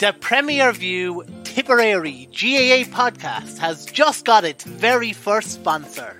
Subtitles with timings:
[0.00, 6.16] The Premier View Tipperary GAA podcast has just got its very first sponsor.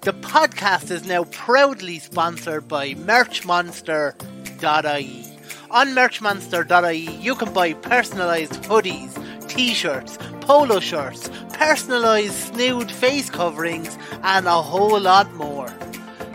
[0.00, 5.26] The podcast is now proudly sponsored by Merchmonster.ie.
[5.70, 9.12] On Merchmonster.ie, you can buy personalised hoodies,
[9.46, 15.68] t shirts, polo shirts, personalised snood face coverings, and a whole lot more.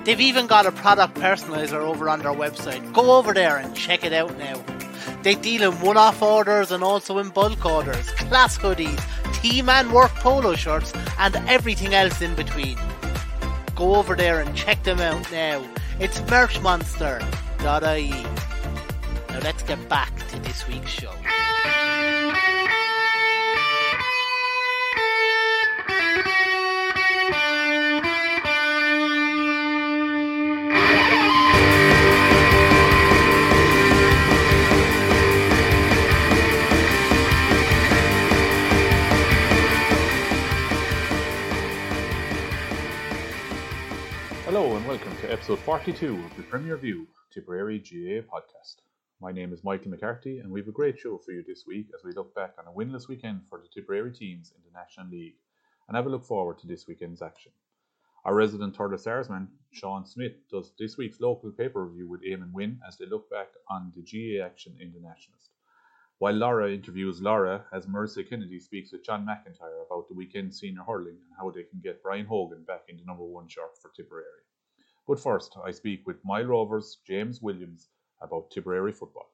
[0.06, 2.94] They've even got a product personalizer over on their website.
[2.94, 4.64] Go over there and check it out now.
[5.24, 9.02] They deal in one off orders and also in bulk orders, class hoodies,
[9.42, 12.78] team and work polo shirts, and everything else in between.
[13.74, 15.64] Go over there and check them out now.
[15.98, 18.10] It's merchmonster.ie.
[19.30, 21.14] Now let's get back to this week's show.
[45.54, 48.78] Episode 42 of the Premier View Tipperary GAA podcast.
[49.22, 51.86] My name is Michael McCarthy and we have a great show for you this week
[51.94, 55.12] as we look back on a winless weekend for the Tipperary teams in the National
[55.12, 55.36] League
[55.88, 57.52] and have a look forward to this weekend's action.
[58.26, 62.80] Our resident Thurles Starsman, Sean Smith, does this week's local paper review with Eamonn Wynne
[62.88, 65.52] as they look back on the GAA action in the Nationalist.
[66.18, 70.82] While Lorrha interviews Lorrha, as Marisa Kennedy speaks with John McIntyre about the weekend senior
[70.82, 74.42] hurling and how they can get Brian Hogan back into number one shirt for Tipperary.
[75.08, 77.90] But first, I speak with Moyle Rovers' James Williams
[78.22, 79.30] about Tipperary football.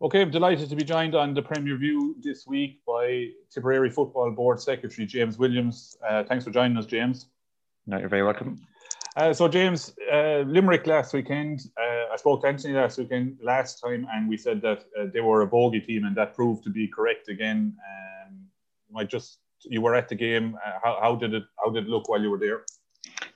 [0.00, 4.30] Okay, I'm delighted to be joined on the Premier View this week by Tipperary Football
[4.32, 5.96] Board Secretary James Williams.
[6.08, 7.26] Uh, thanks for joining us, James.
[7.86, 8.60] No, you're very welcome.
[9.16, 11.62] Uh, so, James, uh, Limerick last weekend.
[11.76, 15.20] Uh, I spoke to Anthony last weekend, last time, and we said that uh, they
[15.20, 17.76] were a bogey team, and that proved to be correct again.
[18.26, 18.38] Um,
[18.96, 20.56] I just you were at the game.
[20.64, 22.64] Uh, how, how did it how did it look while you were there?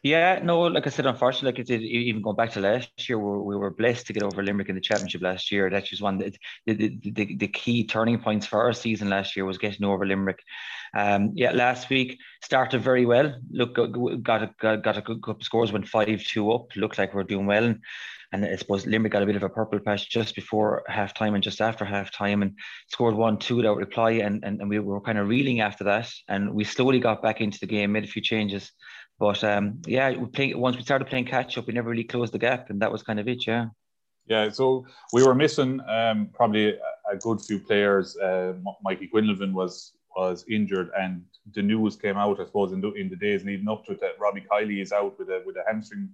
[0.03, 3.39] Yeah, no, like I said, unfortunately, like it even going back to last year, we,
[3.43, 5.69] we were blessed to get over Limerick in the championship last year.
[5.69, 6.33] That was one the,
[6.67, 10.41] the, the, the key turning points for our season last year was getting over Limerick.
[10.95, 13.35] Um, yeah, last week started very well.
[13.51, 13.75] Look,
[14.23, 16.77] got a, got, a good couple scores, went five two up.
[16.77, 17.81] Looked like we are doing well, and,
[18.33, 21.35] and I suppose Limerick got a bit of a purple patch just before half time
[21.35, 22.57] and just after half time, and
[22.89, 26.11] scored one two without reply, and, and and we were kind of reeling after that,
[26.29, 28.71] and we slowly got back into the game, made a few changes.
[29.19, 32.33] But um, yeah, we play, once we started playing catch up, we never really closed
[32.33, 33.47] the gap, and that was kind of it.
[33.47, 33.67] Yeah.
[34.29, 38.17] Yeah, so we were missing um, probably a, good few players.
[38.17, 41.23] Uh, Mikey Quinlivan was was injured, and
[41.55, 44.01] the news came out, I suppose, in the, in the days leading up to it
[44.01, 46.09] that Robbie Kiely is out with a with a hamstring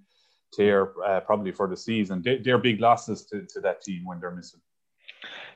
[0.53, 2.21] tear, uh, probably for the season.
[2.23, 4.61] They, they're big losses to, to that team when they're missing.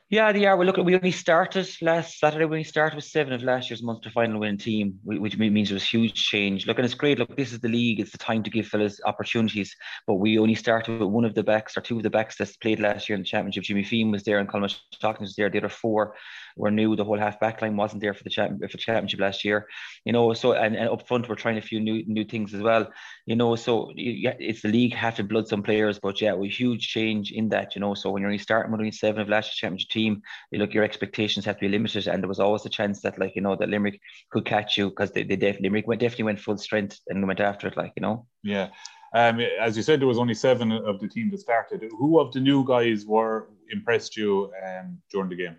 [0.09, 0.57] Yeah, they are.
[0.57, 2.45] Well, look, we only started last Saturday.
[2.45, 5.75] We only started with seven of last year's Munster final winning team, which means it
[5.75, 6.65] was huge change.
[6.65, 7.19] Look, and it's great.
[7.19, 7.99] Look, this is the league.
[7.99, 9.75] It's the time to give fellas opportunities.
[10.07, 12.55] But we only started with one of the backs or two of the backs that
[12.61, 13.65] played last year in the championship.
[13.65, 15.51] Jimmy Feehan was there and Colin Stockton was there.
[15.51, 16.15] The other four
[16.57, 16.97] were new.
[16.97, 18.31] The whole half back line wasn't there for the
[18.71, 19.69] for championship last year.
[20.05, 22.63] You know, so and, and up front we're trying a few new new things as
[22.63, 22.91] well.
[23.27, 26.49] You know, so yeah, it's the league have to blood some players, but yeah, we
[26.49, 27.75] huge change in that.
[27.75, 30.23] You know, so when you're only starting with only seven of last year's championship team,
[30.51, 33.19] you look your expectations have to be limited, and there was always a chance that
[33.19, 34.01] like you know that Limerick
[34.31, 37.41] could catch you because they, they definitely Limerick went, definitely went full strength and went
[37.41, 38.27] after it, like you know.
[38.43, 38.69] Yeah.
[39.15, 41.85] Um, as you said, there was only seven of the team that started.
[41.99, 45.57] Who of the new guys were impressed you um, during the game?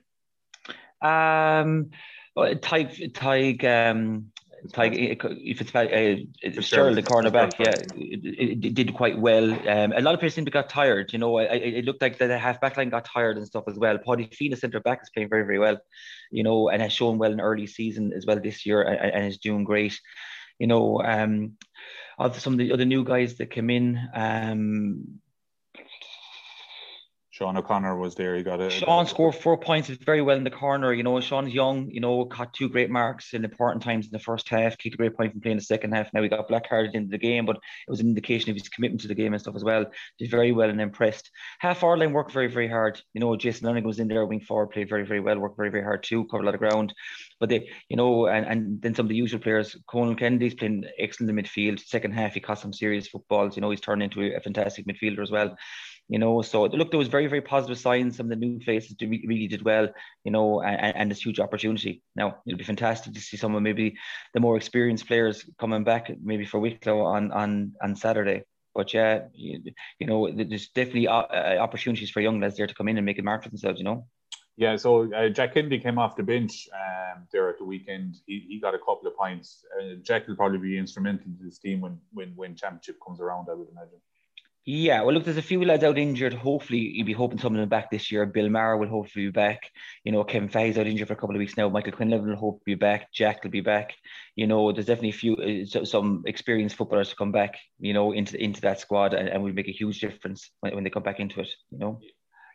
[1.01, 1.91] Um,
[2.61, 4.31] Tyke, Tyke, um,
[4.73, 9.51] Tyke, if it's about uh, Sterling, the cornerback, yeah, it, it, did quite well.
[9.67, 11.13] Um, a lot of players seem to got tired.
[11.13, 13.77] You know, it, it looked like the half back line got tired and stuff as
[13.77, 13.97] well.
[13.97, 15.77] Paddy Fina, centre back, is playing very, very well.
[16.31, 19.25] You know, and has shown well in early season as well this year, and, and
[19.25, 19.99] is doing great.
[20.59, 21.53] You know, um,
[22.17, 25.19] of some of the other new guys that came in, um,
[27.37, 28.35] Sean O'Connor was there.
[28.35, 28.71] He got a.
[28.71, 30.91] Sean scored four points very well in the corner.
[30.91, 31.87] You know, Sean's young.
[31.91, 34.75] You know, caught two great marks in important times in the first half.
[34.79, 36.11] Kicked a great point from playing the second half.
[36.13, 38.69] Now he got black carded into the game, but it was an indication of his
[38.69, 39.85] commitment to the game and stuff as well.
[40.17, 41.29] Did very well and impressed.
[41.59, 42.99] Half our line worked very very hard.
[43.13, 45.69] You know, Jason Lennon was in there, wing forward, played very very well, worked very
[45.69, 46.91] very hard too, covered a lot of ground.
[47.39, 49.75] But they, you know, and, and then some of the usual players.
[49.87, 51.85] Conall Kennedy's playing excellent in the midfield.
[51.85, 53.55] Second half, he caught some serious footballs.
[53.55, 55.55] You know, he's turned into a fantastic midfielder as well
[56.09, 56.41] you know.
[56.41, 58.17] So look, there was very, very positive signs.
[58.17, 59.89] Some of the new faces really did well,
[60.23, 62.01] you know, and, and this huge opportunity.
[62.15, 63.97] Now it'll be fantastic to see some of maybe
[64.33, 68.43] the more experienced players coming back, maybe for Wicklow on on on Saturday.
[68.73, 69.63] But yeah, you,
[69.99, 73.17] you know, there's definitely uh, opportunities for young lads there to come in and make
[73.17, 73.79] a mark for themselves.
[73.79, 74.07] You know.
[74.55, 78.17] Yeah, so uh, Jack Kennedy came off the bench um, there at the weekend.
[78.25, 79.63] He, he got a couple of points.
[79.79, 83.49] Uh, Jack will probably be instrumental to this team when, when when championship comes around.
[83.51, 83.99] I would imagine.
[84.69, 86.33] Yeah, well, look, there's a few lads out injured.
[86.33, 88.25] Hopefully, you'll be hoping some of them back this year.
[88.25, 89.71] Bill Maher will hopefully be back.
[90.03, 91.69] You know, Kevin Fahey's out injured for a couple of weeks now.
[91.69, 93.09] Michael Quinlan will hopefully be back.
[93.13, 93.95] Jack will be back.
[94.35, 97.55] You know, there's definitely a few uh, some experienced footballers to come back.
[97.79, 100.83] You know, into into that squad, and, and will make a huge difference when, when
[100.83, 101.49] they come back into it.
[101.71, 102.01] You know.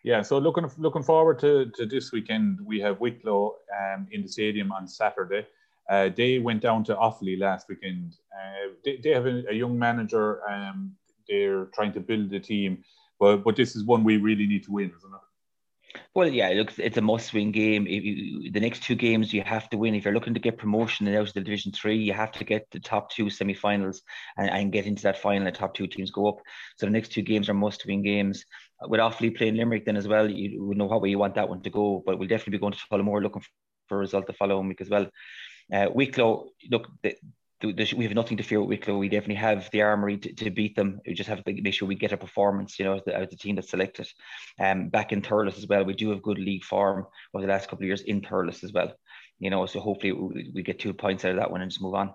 [0.04, 4.28] Yeah, so looking looking forward to, to this weekend, we have Wicklow um, in the
[4.28, 5.46] stadium on Saturday.
[5.88, 8.16] Uh, they went down to Offaly last weekend.
[8.36, 10.46] Uh, they, they have a, a young manager.
[10.46, 10.92] Um,
[11.28, 12.84] they're trying to build a team.
[13.18, 15.20] But but this is one we really need to win, isn't it?
[16.14, 17.86] Well, yeah, look, it's a must-win game.
[17.86, 19.94] You, the next two games you have to win.
[19.94, 22.44] If you're looking to get promotion and out of the Division Three, you have to
[22.44, 24.02] get the top two semi-finals
[24.38, 25.44] and, and get into that final.
[25.44, 26.38] The top two teams go up.
[26.76, 28.44] So the next two games are must-win games.
[28.80, 31.62] With Offaly playing Limerick, then as well, you know what way you want that one
[31.62, 32.02] to go.
[32.04, 33.42] But we'll definitely be going to Tullamore looking
[33.88, 35.08] for a result the following week as well.
[35.72, 37.16] Uh, Wicklow, look, the,
[37.64, 38.98] we have nothing to fear with Wicklow.
[38.98, 41.00] We definitely have the armory to, to beat them.
[41.06, 43.36] We just have to make sure we get a performance, you know, as the, the
[43.36, 44.08] team that's selected.
[44.58, 47.68] Um, back in Thurles as well, we do have good league form over the last
[47.68, 48.92] couple of years in Thurles as well.
[49.38, 51.82] You know, so hopefully we, we get two points out of that one and just
[51.82, 52.14] move on.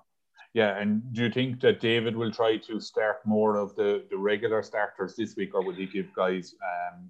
[0.54, 4.18] Yeah, and do you think that David will try to start more of the, the
[4.18, 7.10] regular starters this week, or will he give guys um,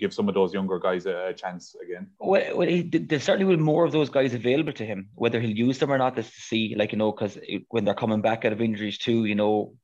[0.00, 2.08] give some of those younger guys a, chance again?
[2.18, 5.08] Well, well he, there's certainly will more of those guys available to him.
[5.14, 6.74] Whether he'll use them or not, is to see.
[6.76, 7.38] Like you know, because
[7.68, 9.74] when they're coming back out of injuries too, you know.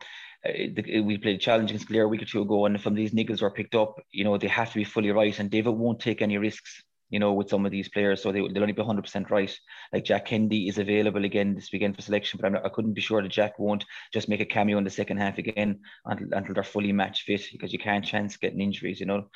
[0.43, 2.95] Uh, the, we played a challenge against Clare a week or two ago, and some
[2.95, 5.39] of these niggles were picked up, you know they have to be fully right.
[5.39, 8.23] And David won't take any risks you know, with some of these players.
[8.23, 9.59] So they, they'll only be 100% right.
[9.93, 13.01] Like Jack Kennedy is available again this weekend for selection, but not, i couldn't be
[13.01, 16.55] sure that Jack won't just make a cameo in the second half again until, until
[16.55, 19.29] they're fully match fit because you can't chance getting injuries, you know.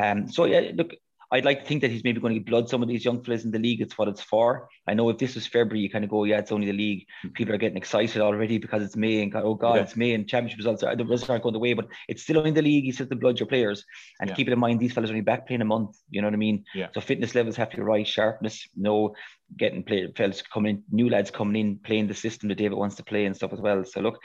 [0.00, 0.94] Um, so, yeah, look,
[1.30, 3.44] I'd like to think that he's maybe going to blood some of these young players
[3.44, 3.82] in the league.
[3.82, 4.68] It's what it's for.
[4.86, 7.06] I know if this was February, you kind of go, yeah, it's only the league.
[7.22, 7.28] Hmm.
[7.30, 9.82] People are getting excited already because it's May and oh god, yeah.
[9.82, 12.38] it's May and championship results are the results aren't going the way, but it's still
[12.38, 12.84] only the league.
[12.84, 13.84] He have to blood your players
[14.20, 14.36] and yeah.
[14.36, 14.80] keep it in mind.
[14.80, 15.96] These fellas are only back playing a month.
[16.10, 16.64] You know what I mean?
[16.74, 16.88] Yeah.
[16.94, 19.14] So fitness levels have to be right, sharpness, no
[19.56, 22.96] getting play, fellas coming in, new lads coming in, playing the system that David wants
[22.96, 23.84] to play and stuff as well.
[23.84, 24.18] So look,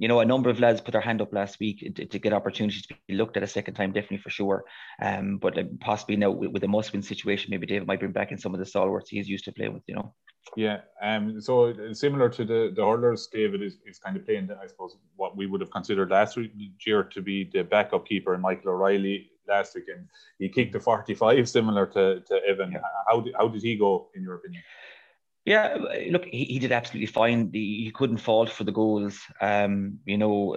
[0.00, 2.32] you know, a number of lads put their hand up last week to, to, get
[2.32, 4.64] opportunities to be looked at a second time, definitely for sure.
[5.02, 8.38] Um, but possibly now with, with a must-win situation, maybe David might bring back in
[8.38, 9.82] some of the stalwarts he's used to play with.
[9.86, 10.14] You know.
[10.56, 10.78] Yeah.
[11.02, 11.38] Um.
[11.38, 15.36] So similar to the the hurlers, David is, is kind of playing, I suppose, what
[15.36, 16.38] we would have considered last
[16.86, 20.06] year to be the backup keeper, and Michael O'Reilly last week, and
[20.38, 22.72] he kicked a 45, similar to, to Evan.
[22.72, 22.78] Yeah.
[23.06, 24.62] How did how did he go in your opinion?
[25.46, 25.78] Yeah,
[26.10, 27.50] look, he, he did absolutely fine.
[27.52, 29.18] He, he couldn't fault for the goals.
[29.40, 30.54] Um, you know,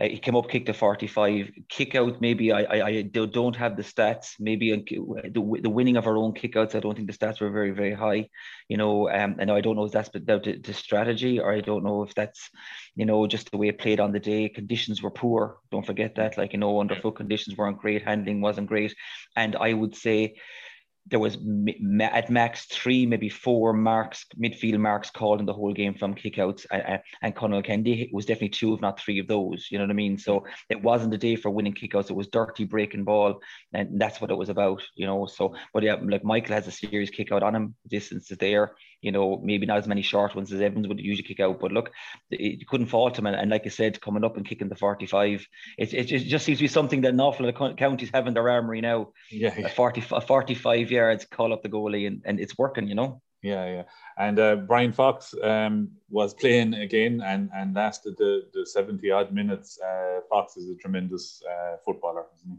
[0.00, 2.20] he came up, kicked a 45, kick out.
[2.20, 4.32] Maybe I, I, I don't have the stats.
[4.40, 7.70] Maybe the, the winning of our own kickouts, I don't think the stats were very,
[7.70, 8.28] very high.
[8.68, 11.60] You know, um, and I don't know if that's down the, to strategy or I
[11.60, 12.50] don't know if that's,
[12.96, 14.48] you know, just the way it played on the day.
[14.48, 15.58] Conditions were poor.
[15.70, 16.36] Don't forget that.
[16.36, 18.02] Like, you know, underfoot conditions weren't great.
[18.02, 18.96] Handling wasn't great.
[19.36, 20.34] And I would say,
[21.10, 21.36] there was
[22.00, 26.66] at max three, maybe four marks, midfield marks called in the whole game from kickouts,
[26.70, 29.68] and, and Conall Kennedy was definitely two, if not three of those.
[29.70, 30.18] You know what I mean?
[30.18, 33.40] So it wasn't a day for winning kickouts; it was dirty breaking ball,
[33.72, 34.82] and that's what it was about.
[34.94, 35.26] You know.
[35.26, 37.74] So, but yeah, like Michael has a serious kick out on him.
[37.88, 38.72] Distance is there.
[39.00, 41.72] You know, maybe not as many short ones as Evans would usually kick out, but
[41.72, 41.92] look,
[42.30, 43.26] you couldn't fault him.
[43.26, 45.46] And, and, like I said, coming up and kicking the 45,
[45.78, 48.34] it, it, just seems to be something that an awful lot of counties have in
[48.34, 49.08] their armory now.
[49.30, 49.66] Yeah, yeah.
[49.66, 53.22] A 40, a 45 yards, call up the goalie, and, and it's working, you know.
[53.42, 53.82] Yeah, yeah.
[54.18, 59.32] And uh, Brian Fox um, was playing again and, and lasted the, the 70 odd
[59.32, 59.78] minutes.
[59.80, 62.58] Uh, Fox is a tremendous uh, footballer, isn't he?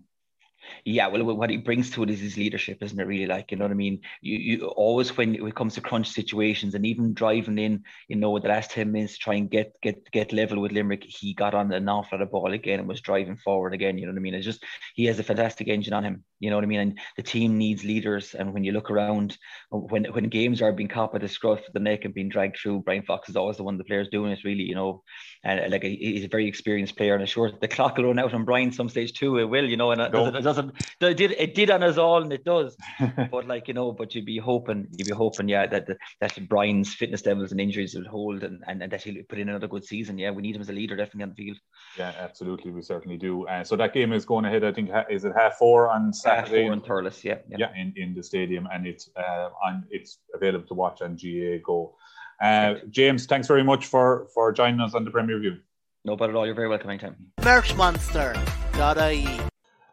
[0.86, 3.08] Yeah, well, what he brings to it is his leadership, isn't it?
[3.08, 4.02] Really, like you know what I mean.
[4.22, 8.38] You, you always when it comes to crunch situations, and even driving in, you know,
[8.40, 11.54] the last ten minutes to try and get get get level with Limerick, he got
[11.54, 13.98] on an awful lot of ball again and was driving forward again.
[13.98, 14.34] You know what I mean?
[14.34, 14.64] It's just
[14.96, 16.24] he has a fantastic engine on him.
[16.40, 16.80] You know what I mean?
[16.80, 18.34] And the team needs leaders.
[18.34, 19.38] And when you look around,
[19.70, 22.58] when when games are being caught by the scruff of the neck and being dragged
[22.58, 24.44] through, Brian Fox is always the one the players doing it.
[24.44, 25.04] Really, you know,
[25.44, 27.14] and like he's a very experienced player.
[27.14, 29.38] And I'm sure the clock will run out on Brian some stage too.
[29.38, 30.59] It will, you know, and it doesn't, it doesn't
[31.01, 32.78] it did it did on us all, and it does.
[33.32, 35.88] but like you know, but you'd be hoping, you'd be hoping, yeah, that
[36.22, 39.50] that Brian's fitness levels and injuries will hold, and, and, and that he'll put in
[39.50, 40.18] another good season.
[40.18, 41.58] Yeah, we need him as a leader, definitely on the field.
[41.98, 43.48] Yeah, absolutely, we certainly do.
[43.48, 44.63] Uh, so that game is going ahead.
[44.63, 46.63] I think is it half four on Saturday?
[46.63, 49.86] Half four in Thurles, yeah, yeah, yeah, in, in the stadium, and it's uh, on
[49.89, 51.96] it's available to watch on GAA Go.
[52.42, 55.58] Uh, James, thanks very much for for joining us on the Premier View.
[56.06, 56.46] No bother at all.
[56.46, 57.16] You're very welcome anytime.
[57.42, 59.39] Merchmonster.ie.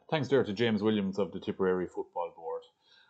[0.09, 2.63] Thanks there to James Williams of the Tipperary Football Board.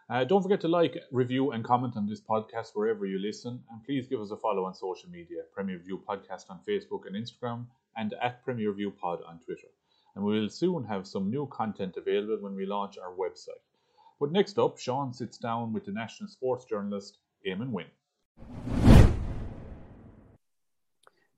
[0.08, 3.84] Uh, don't forget to like, review, and comment on this podcast wherever you listen, and
[3.84, 7.66] please give us a follow on social media Premier View Podcast on Facebook and Instagram,
[7.98, 9.68] and at Premier View Pod on Twitter.
[10.14, 13.60] And we will soon have some new content available when we launch our website.
[14.18, 17.92] But next up, Sean sits down with the national sports journalist Eamonn Wynne.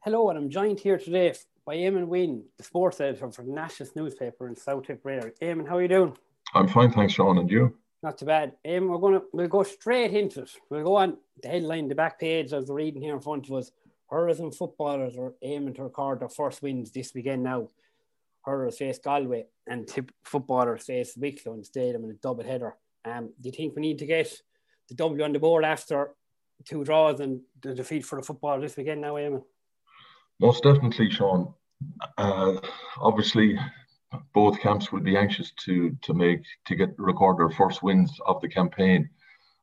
[0.05, 1.35] Hello, and I'm joined here today
[1.69, 5.33] by Eamonn Wynne, the sports editor for the Nationalist newspaper in South Tipperary.
[5.43, 6.17] Eamon, how are you doing?
[6.55, 7.37] I'm fine, thanks, Sean.
[7.37, 7.77] And you?
[8.03, 8.53] Not too bad.
[8.67, 10.51] Eamon, we're gonna we'll go straight into it.
[10.71, 13.57] We'll go on the headline, the back page as we're reading here in front of
[13.57, 13.71] us.
[14.11, 17.69] And footballers are aiming to record their first wins this weekend now.
[18.47, 22.77] Hurlers face Galway and tip footballers face Wicklow in the stadium in a double header.
[23.05, 24.33] Um, do you think we need to get
[24.89, 26.13] the W on the board after
[26.65, 29.43] two draws and the defeat for the football this weekend now, Eamon?
[30.41, 31.53] Most definitely, Sean.
[32.17, 32.61] Uh,
[32.99, 33.59] obviously,
[34.35, 38.41] both camps will be anxious to to make to get record their first wins of
[38.41, 39.09] the campaign,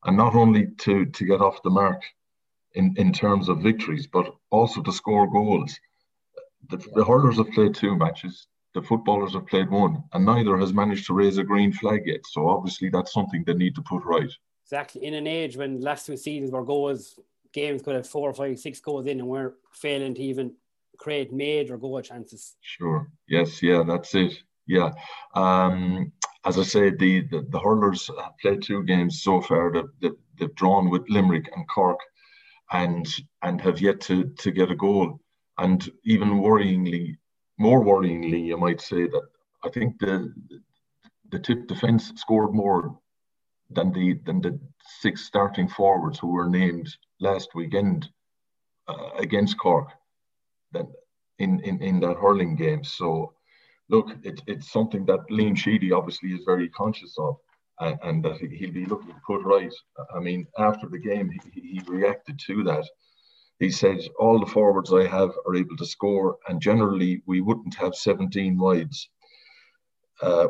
[0.04, 2.02] and not only to to get off the mark
[2.74, 5.78] in in terms of victories, but also to score goals.
[6.70, 8.48] The, the hurlers have played two matches.
[8.74, 12.20] The footballers have played one, and neither has managed to raise a green flag yet.
[12.26, 14.30] So obviously, that's something they need to put right.
[14.64, 15.04] Exactly.
[15.04, 17.18] In an age when last two seasons were goals,
[17.52, 20.52] games could have four, five, six goals in, and we're failing to even
[20.98, 22.56] create major goal chances.
[22.60, 23.08] Sure.
[23.28, 23.62] Yes.
[23.62, 23.82] Yeah.
[23.86, 24.32] That's it.
[24.66, 24.90] Yeah.
[25.34, 26.12] Um,
[26.44, 29.72] as I said, the, the, the hurlers have played two games so far.
[29.72, 32.00] That they've, they've drawn with Limerick and Cork,
[32.70, 33.06] and
[33.42, 35.20] and have yet to to get a goal.
[35.58, 37.16] And even worryingly,
[37.58, 39.26] more worryingly, you might say that
[39.64, 40.32] I think the
[41.30, 42.98] the tip defence scored more
[43.70, 44.58] than the than the
[45.00, 48.08] six starting forwards who were named last weekend
[48.86, 49.90] uh, against Cork
[51.38, 52.84] in, in, in that hurling game.
[52.84, 53.32] So
[53.88, 57.36] look, it, it's something that Liam Sheedy obviously is very conscious of
[57.80, 59.72] and, and that he'll be looking to put right.
[60.14, 62.86] I mean, after the game, he, he reacted to that.
[63.58, 67.74] He said, All the forwards I have are able to score, and generally we wouldn't
[67.76, 69.08] have 17 wides.
[70.20, 70.48] Uh,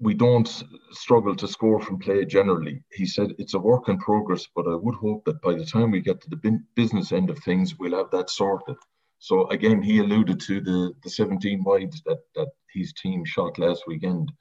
[0.00, 2.82] we don't struggle to score from play generally.
[2.92, 5.92] He said it's a work in progress, but I would hope that by the time
[5.92, 8.76] we get to the business end of things, we'll have that sorted.
[9.22, 13.84] So again, he alluded to the, the 17 wides that, that his team shot last
[13.86, 14.32] weekend.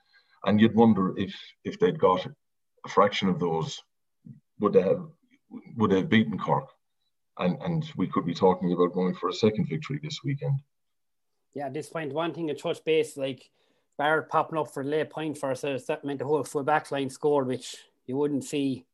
[0.46, 3.80] And you'd wonder if if they'd got a fraction of those,
[4.60, 5.06] would they have
[5.78, 6.68] would they have beaten Cork?
[7.38, 10.60] And and we could be talking about going for a second victory this weekend.
[11.54, 13.52] Yeah, at this point, one thing to touch base, like
[14.00, 16.90] Barrett popping up for a late point for us, that meant the whole full back
[16.90, 17.76] line scored, which
[18.08, 18.88] you wouldn't see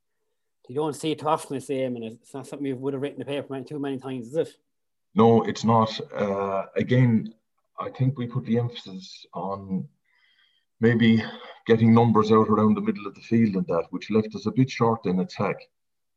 [0.67, 3.01] You don't see it too often the same, and it's not something you would have
[3.01, 4.58] written the paper too many times, is it?
[5.16, 6.00] No, it's not.
[6.14, 7.34] Uh, again,
[7.80, 9.88] I think we put the emphasis on
[10.80, 11.24] maybe
[11.66, 14.52] getting numbers out around the middle of the field and that, which left us a
[14.52, 15.58] bit short in attack.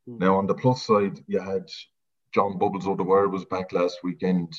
[0.07, 0.19] Mm.
[0.19, 1.67] Now, on the plus side, you had
[2.33, 4.53] John Bubbles O'Dwyer was back last weekend,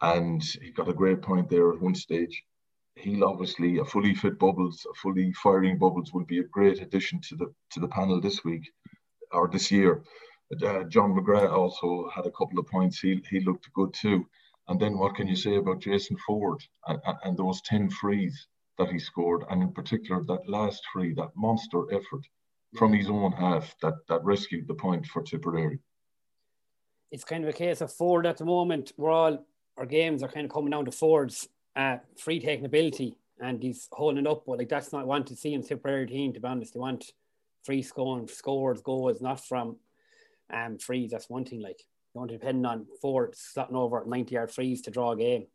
[0.00, 2.42] and he got a great point there at one stage.
[2.96, 7.20] He'll obviously a fully fit Bubbles, a fully firing Bubbles will be a great addition
[7.28, 8.70] to the to the panel this week
[9.30, 10.02] or this year.
[10.60, 13.00] Uh, John McGrath also had a couple of points.
[13.00, 14.26] He he looked good too.
[14.68, 18.46] And then what can you say about Jason Forde and, and those ten frees
[18.78, 22.26] that he scored, and in particular that last free, that monster effort
[22.76, 25.78] from his own half that that rescued the point for Tipperary.
[27.10, 28.92] It's kind of a case of Forde at the moment.
[28.96, 29.46] We're all
[29.78, 33.88] our games are kind of coming down to Forde's uh, free taking ability, and he's
[33.92, 34.44] holding up.
[34.46, 36.32] But like that's not want to see in Tipperary team.
[36.34, 37.12] To be honest, they want
[37.64, 39.76] free scoring scores goals, not from
[40.50, 41.10] um frees.
[41.10, 41.60] That's one thing.
[41.60, 41.80] Like
[42.14, 45.46] you want to depend on Forde slotting over 90 yard frees to draw a game.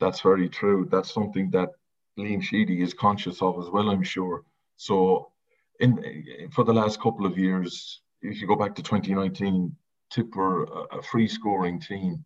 [0.00, 0.88] That's very true.
[0.90, 1.70] That's something that
[2.18, 4.44] Liam Sheedy is conscious of as well, I'm sure.
[4.76, 5.32] So,
[5.80, 9.74] in for the last couple of years, if you go back to 2019,
[10.10, 12.24] Tipper, a free scoring team.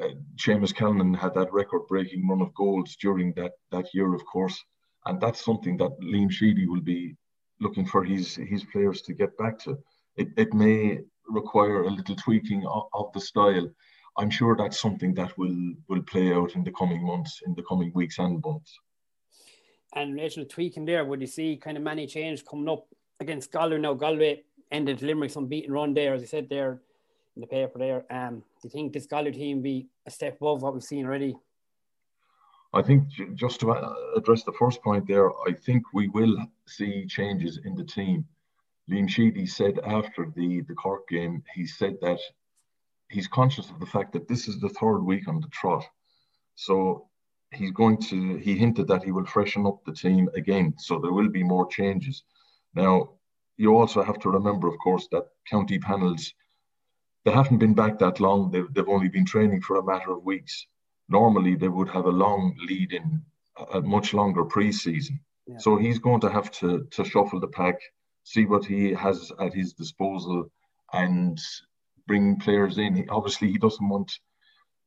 [0.00, 0.72] Uh, Seamus
[1.18, 4.56] had that record-breaking run of goals during that that year, of course,
[5.06, 7.16] and that's something that Liam Sheedy will be
[7.60, 9.76] looking for his his players to get back to.
[10.16, 13.68] It, it may require a little tweaking of, of the style.
[14.16, 17.62] I'm sure that's something that will will play out in the coming months, in the
[17.62, 18.78] coming weeks and months.
[19.94, 22.86] And in relation to tweaking there, would you see kind of many change coming up
[23.20, 23.94] against Galway now?
[23.94, 26.82] Galway ended Limerick's unbeaten run there, as I said there
[27.36, 28.04] in the paper there.
[28.10, 31.36] Um, do you think this Galway team be a step above what we've seen already?
[32.74, 33.04] I think
[33.34, 33.72] just to
[34.16, 38.26] address the first point there, I think we will see changes in the team.
[38.90, 42.18] Liam Sheedy said after the, the Cork game, he said that
[43.10, 45.84] he's conscious of the fact that this is the third week on the trot.
[46.54, 47.08] So
[47.52, 50.74] he's going to he hinted that he will freshen up the team again.
[50.78, 52.22] So there will be more changes.
[52.74, 53.14] Now
[53.56, 56.32] you also have to remember of course that county panels
[57.24, 58.50] they haven't been back that long.
[58.50, 60.66] They've, they've only been training for a matter of weeks.
[61.08, 63.22] Normally they would have a long lead in
[63.72, 65.20] a much longer pre-season.
[65.46, 65.58] Yeah.
[65.58, 67.76] so he's going to have to to shuffle the pack
[68.32, 70.50] see what he has at his disposal
[70.92, 71.38] and
[72.06, 74.10] bring players in he, obviously he doesn't want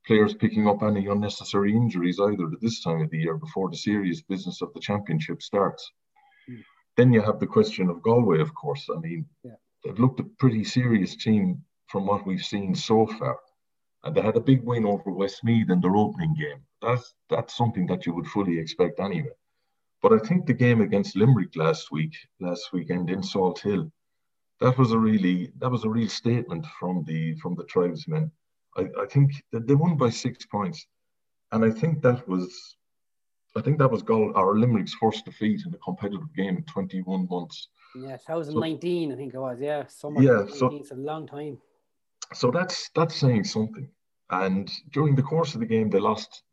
[0.05, 3.77] players picking up any unnecessary injuries either at this time of the year before the
[3.77, 5.91] serious business of the championship starts.
[6.50, 6.63] Mm.
[6.98, 8.88] Then you have the question of Galway, of course.
[8.95, 9.57] I mean, yeah.
[9.83, 13.39] they've looked a pretty serious team from what we've seen so far.
[14.04, 16.62] And they had a big win over Westmeath in their opening game.
[16.82, 19.36] That's that's something that you would fully expect anyway.
[20.01, 23.91] But I think the game against Limerick last week, last weekend in Salthill,
[24.59, 28.31] that was a really that was a real statement from the from the tribesmen
[28.77, 30.85] I, I think that they won by six points,
[31.51, 32.77] and I think that was,
[33.55, 37.27] I think that was Gol or Limerick's first defeat in a competitive game in 21
[37.29, 37.67] months.
[37.95, 39.59] Yeah, 2019, so, I think it was.
[39.59, 40.21] Yeah, summer.
[40.21, 41.57] Yeah, so it's a long time.
[42.33, 43.89] So that's that's saying something.
[44.29, 46.43] And during the course of the game, they lost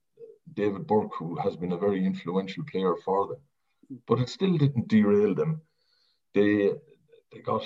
[0.54, 4.88] David Burke, who has been a very influential player for them, but it still didn't
[4.88, 5.61] derail them.
[6.34, 6.72] They
[7.32, 7.64] they got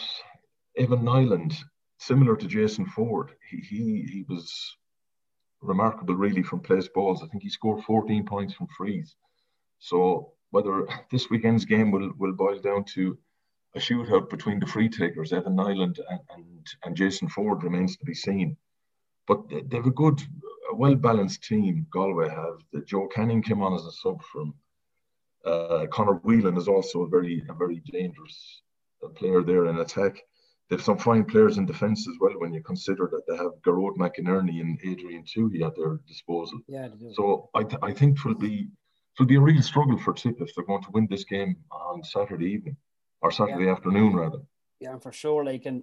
[0.77, 1.55] Evan Niland
[1.99, 3.31] similar to Jason Forde.
[3.49, 4.77] he, he, he was
[5.61, 7.23] remarkable really from place balls.
[7.23, 9.15] I think he scored 14 points from frees.
[9.79, 13.19] So whether this weekend's game will, will boil down to
[13.75, 18.05] a shootout between the free takers, Evan Niland and, and, and Jason Forde, remains to
[18.05, 18.57] be seen.
[19.27, 20.21] But they, they have a good,
[20.73, 22.59] a well-balanced team, Galway have.
[22.73, 24.55] The Joe Canning came on as a sub from
[25.45, 28.63] uh, Conor Whelan is also a very, a very dangerous
[29.17, 30.23] player there in attack
[30.73, 33.97] they've some fine players in defence as well when you consider that they have Gearóid
[33.99, 36.61] McInerney and Adrian Tuohy at their disposal.
[36.67, 38.71] Yeah, so I, th- I think it will be
[39.13, 41.57] it will be a real struggle for Tip if they're going to win this game
[41.71, 42.77] on Saturday evening
[43.21, 43.73] or Saturday yeah.
[43.73, 44.39] afternoon rather.
[44.81, 45.45] Yeah, and for sure.
[45.45, 45.83] Like and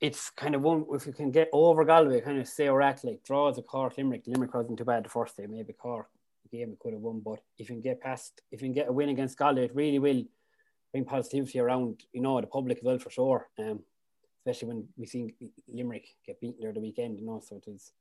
[0.00, 3.04] it's kind of one if you can get over Galway, kind of say or at
[3.04, 4.22] like draws a Cork Limerick.
[4.26, 6.08] Limerick wasn't too bad the first day, maybe Cork
[6.50, 8.88] game we could have won, but if you can get past if you can get
[8.88, 10.24] a win against Galway, it really will
[10.92, 13.48] bring positivity around, you know, the public as well for sure.
[13.58, 13.80] Um
[14.44, 15.32] especially when we seen
[15.68, 17.92] Limerick get beaten there the weekend, you know, so it is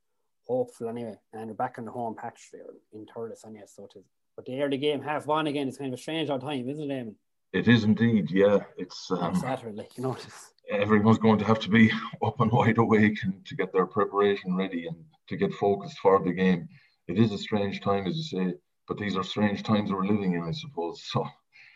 [0.47, 1.15] hopeful anyway.
[1.33, 2.63] And we're back on the home patch there
[2.93, 4.05] in Thurles, anyway, so it is.
[4.35, 6.89] But the early game, half one again, it's kind of a strange odd time, isn't
[6.89, 7.15] it, Eamon?
[7.53, 8.59] It is indeed, yeah.
[8.77, 10.17] It's um, Saturday, like, you know.
[10.71, 11.91] Everyone's going to have to be
[12.23, 16.23] up and wide awake and to get their preparation ready and to get focused for
[16.23, 16.67] the game.
[17.07, 18.53] It is a strange time, as you say,
[18.87, 21.03] but these are strange times we're living in, I suppose.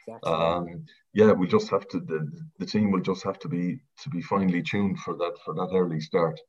[0.07, 0.31] So, exactly.
[0.31, 4.09] um, yeah, we just have to the, the team will just have to be to
[4.11, 6.39] be finely tuned for that for that early start.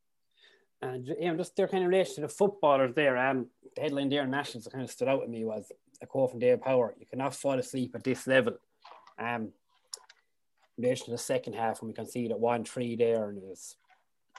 [0.82, 3.16] And you know, just their kind of relation to the footballers there.
[3.16, 6.06] Um, the headline there in Nationals that kind of stood out to me was a
[6.06, 8.58] quote from Dave Power: "You cannot fall asleep at this level."
[9.18, 9.52] Um,
[10.78, 13.76] relation to the second half when we conceded one three there, and it was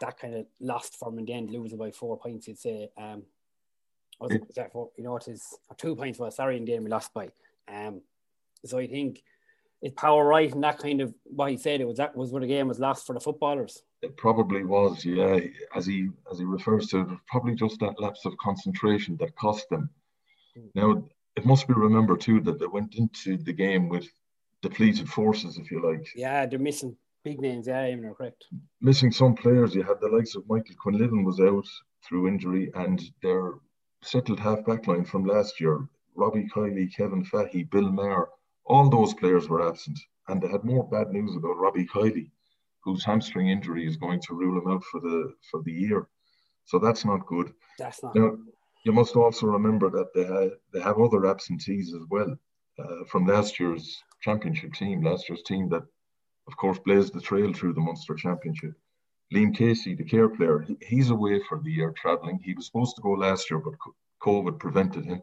[0.01, 2.47] that kind of lost form in the end, losing by four points.
[2.47, 3.23] You'd say, um,
[4.19, 6.19] was it, that four, you know, it is or two points.
[6.19, 7.29] Well, sorry, in the end we lost by.
[7.67, 8.01] Um,
[8.65, 9.23] so I think
[9.81, 12.41] is Power right and that kind of what he said it was that was where
[12.41, 13.83] the game was lost for the footballers.
[14.01, 15.39] It probably was, yeah.
[15.75, 19.69] As he as he refers to it, probably just that lapse of concentration that cost
[19.69, 19.89] them.
[20.57, 20.69] Mm.
[20.73, 21.03] Now
[21.35, 24.09] it must be remembered too that they went into the game with
[24.61, 26.07] depleted forces, if you like.
[26.15, 27.67] Yeah, they're missing big names.
[27.67, 28.45] Yeah, even correct.
[28.81, 29.75] Missing some players.
[29.75, 31.67] You had the likes of Michael Quinlivan was out
[32.07, 33.55] through injury, and their
[34.03, 38.29] settled half back line from last year, Robbie Kiely, Kevin Fahey, Bill Maher,
[38.65, 39.99] all those players were absent.
[40.27, 42.31] And they had more bad news about Robbie Kiely,
[42.83, 46.07] whose hamstring injury is going to rule him out for the for the year.
[46.65, 47.53] So that's not good.
[47.79, 48.37] That's not now,
[48.83, 52.35] you must also remember that they have, they have other absentees as well
[52.79, 55.83] uh, from last year's championship team, last year's team that,
[56.47, 58.73] of course, blazed the trail through the Munster Championship.
[59.33, 62.39] Liam Casey, the Cahir player, he's away for the year travelling.
[62.43, 63.73] He was supposed to go last year, but
[64.21, 65.21] COVID prevented him.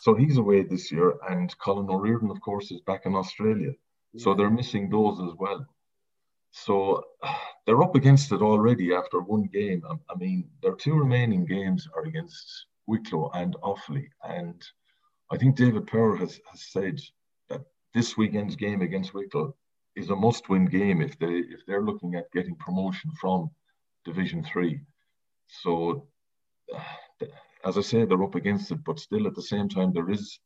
[0.00, 1.14] So he's away this year.
[1.28, 3.72] And Colin O'Riordan, of course, is back in Australia.
[4.12, 4.22] Yeah.
[4.22, 5.66] So they're missing those as well.
[6.52, 7.04] So
[7.66, 9.82] they're up against it already after one game.
[9.86, 14.08] I, mean, their two remaining games are against Wicklow and Offaly.
[14.22, 14.62] And
[15.30, 17.00] I think David Power has, has said
[17.96, 19.56] this weekend's game against Wicklow
[19.96, 23.50] is a must-win game if they if they're looking at getting promotion from
[24.04, 24.82] Division Three.
[25.62, 26.06] So,
[26.74, 27.26] uh,
[27.64, 30.38] as I say, they're up against it, but still at the same time there is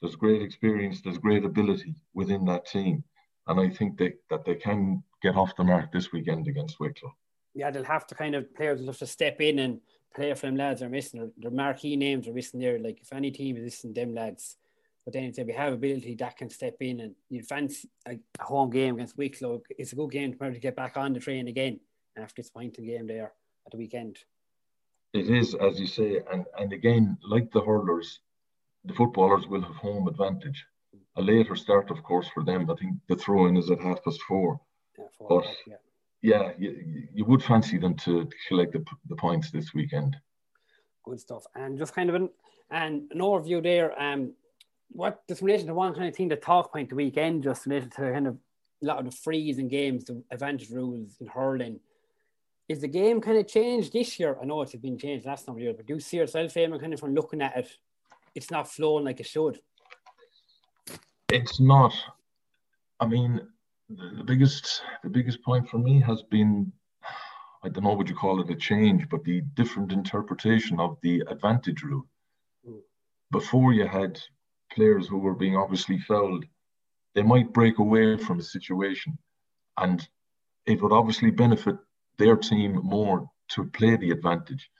[0.00, 3.04] there's great experience, there's great ability within that team,
[3.48, 7.12] and I think they, that they can get off the mark this weekend against Wicklow.
[7.54, 9.80] Yeah, they'll have to kind of players will have to step in and
[10.16, 11.30] play for them lads are missing.
[11.36, 12.78] Their marquee names are missing there.
[12.78, 14.56] Like if any team is missing them lads,
[15.04, 18.70] but then if we have ability that can step in and you fancy a, home
[18.70, 21.78] game against Wicklow, it's a good game to probably get back on the train again
[22.16, 23.32] after this pointing game there
[23.66, 24.18] at the weekend.
[25.12, 28.20] It is, as you say, and, and again, like the hurlers,
[28.84, 30.64] the footballers will have home advantage.
[31.16, 32.68] A later start, of course, for them.
[32.68, 34.60] I think the throw in is at half past four.
[34.98, 35.76] Yeah, four but yeah,
[36.22, 40.16] yeah you, you would fancy them to collect the, the points this weekend.
[41.04, 41.44] Good stuff.
[41.54, 42.30] And just kind of an,
[42.70, 44.00] and an overview there.
[44.00, 44.32] Um,
[44.94, 47.66] what just in relation to one kind of thing, the talk point the weekend, just
[47.66, 48.38] related to kind of
[48.82, 51.80] a lot of the frees and games, the advantage rules in hurling.
[52.68, 54.38] Is the game kind of changed this year?
[54.40, 56.80] I know it's been changed last number of years, but do you see yourself, Eamon,
[56.80, 57.68] kind of from looking at it,
[58.34, 59.60] it's not flowing like it should?
[61.28, 61.92] It's not.
[63.00, 63.40] I mean,
[63.90, 66.72] the, biggest the biggest point for me has been
[67.64, 71.22] I don't know what you call it a change, but the different interpretation of the
[71.28, 72.06] advantage rule.
[72.68, 72.80] Mm.
[73.32, 74.20] Before you had
[74.72, 76.44] players who were being obviously fouled,
[77.14, 79.16] they might break away from a situation
[79.78, 80.08] and
[80.66, 81.76] it would obviously benefit
[82.18, 84.70] their team more to play the advantage.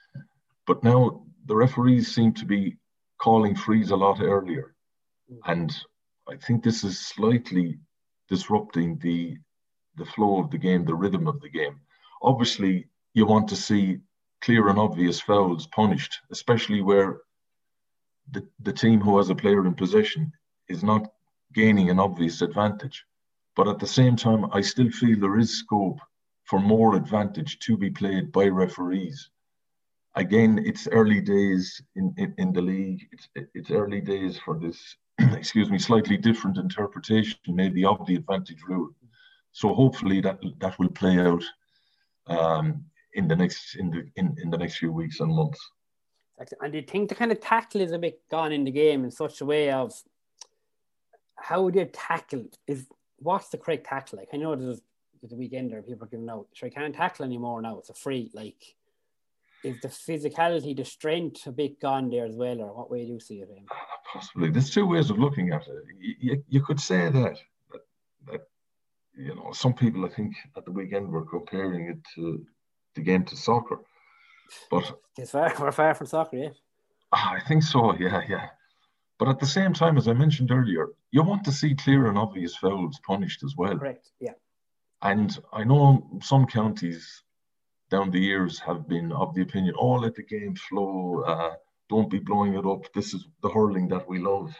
[0.65, 2.77] But now the referees seem to be
[3.19, 4.75] calling frees a lot earlier.
[5.45, 5.75] And
[6.27, 7.79] I think this is slightly
[8.29, 9.37] disrupting the
[9.97, 11.79] the flow of the game, the rhythm of the game.
[12.21, 13.99] Obviously, you want to see
[14.41, 17.21] clear and obvious fouls punished, especially where
[18.31, 20.31] the, the team who has a player in possession
[20.67, 21.11] is not
[21.53, 23.05] gaining an obvious advantage.
[23.55, 25.99] But at the same time, I still feel there is scope
[26.43, 29.29] for more advantage to be played by referees.
[30.15, 33.07] Again, it's early days in, in, in the league.
[33.11, 38.61] It's, it's early days for this, excuse me, slightly different interpretation maybe of the advantage
[38.67, 38.91] rule.
[39.51, 41.43] So hopefully that that will play out
[42.27, 42.83] um,
[43.13, 45.59] in the next in the in, in the next few weeks and months.
[46.61, 49.03] And do you think the kind of tackle is a bit gone in the game
[49.03, 49.93] in such a way of
[51.37, 52.45] how would you tackle?
[52.67, 52.87] Is
[53.19, 54.19] what's the correct tackle?
[54.19, 54.81] Like I know there's
[55.29, 57.79] the weekend there people are giving out, sure, I can't tackle anymore now.
[57.79, 58.29] It's a free.
[58.33, 58.75] Like,
[59.63, 63.13] is the physicality, the strength a bit gone there as well, or what way do
[63.13, 63.49] you see it?
[63.49, 63.65] In?
[64.11, 64.51] Possibly.
[64.51, 65.83] There's two ways of looking at it.
[65.99, 67.39] You, you, you could say that,
[67.71, 67.81] that,
[68.27, 68.41] that,
[69.17, 72.45] you know, some people I think at the weekend were comparing it to
[72.93, 73.79] the game to soccer
[74.69, 76.49] but it's far, we're far from soccer, yeah.
[77.11, 78.47] I think so, yeah, yeah.
[79.17, 82.17] But at the same time, as I mentioned earlier, you want to see clear and
[82.17, 83.77] obvious fouls punished as well.
[83.77, 84.33] Correct, yeah.
[85.01, 87.23] And I know some counties
[87.89, 91.53] down the years have been of the opinion, oh, let the game flow, uh,
[91.89, 92.91] don't be blowing it up.
[92.93, 94.53] This is the hurling that we love.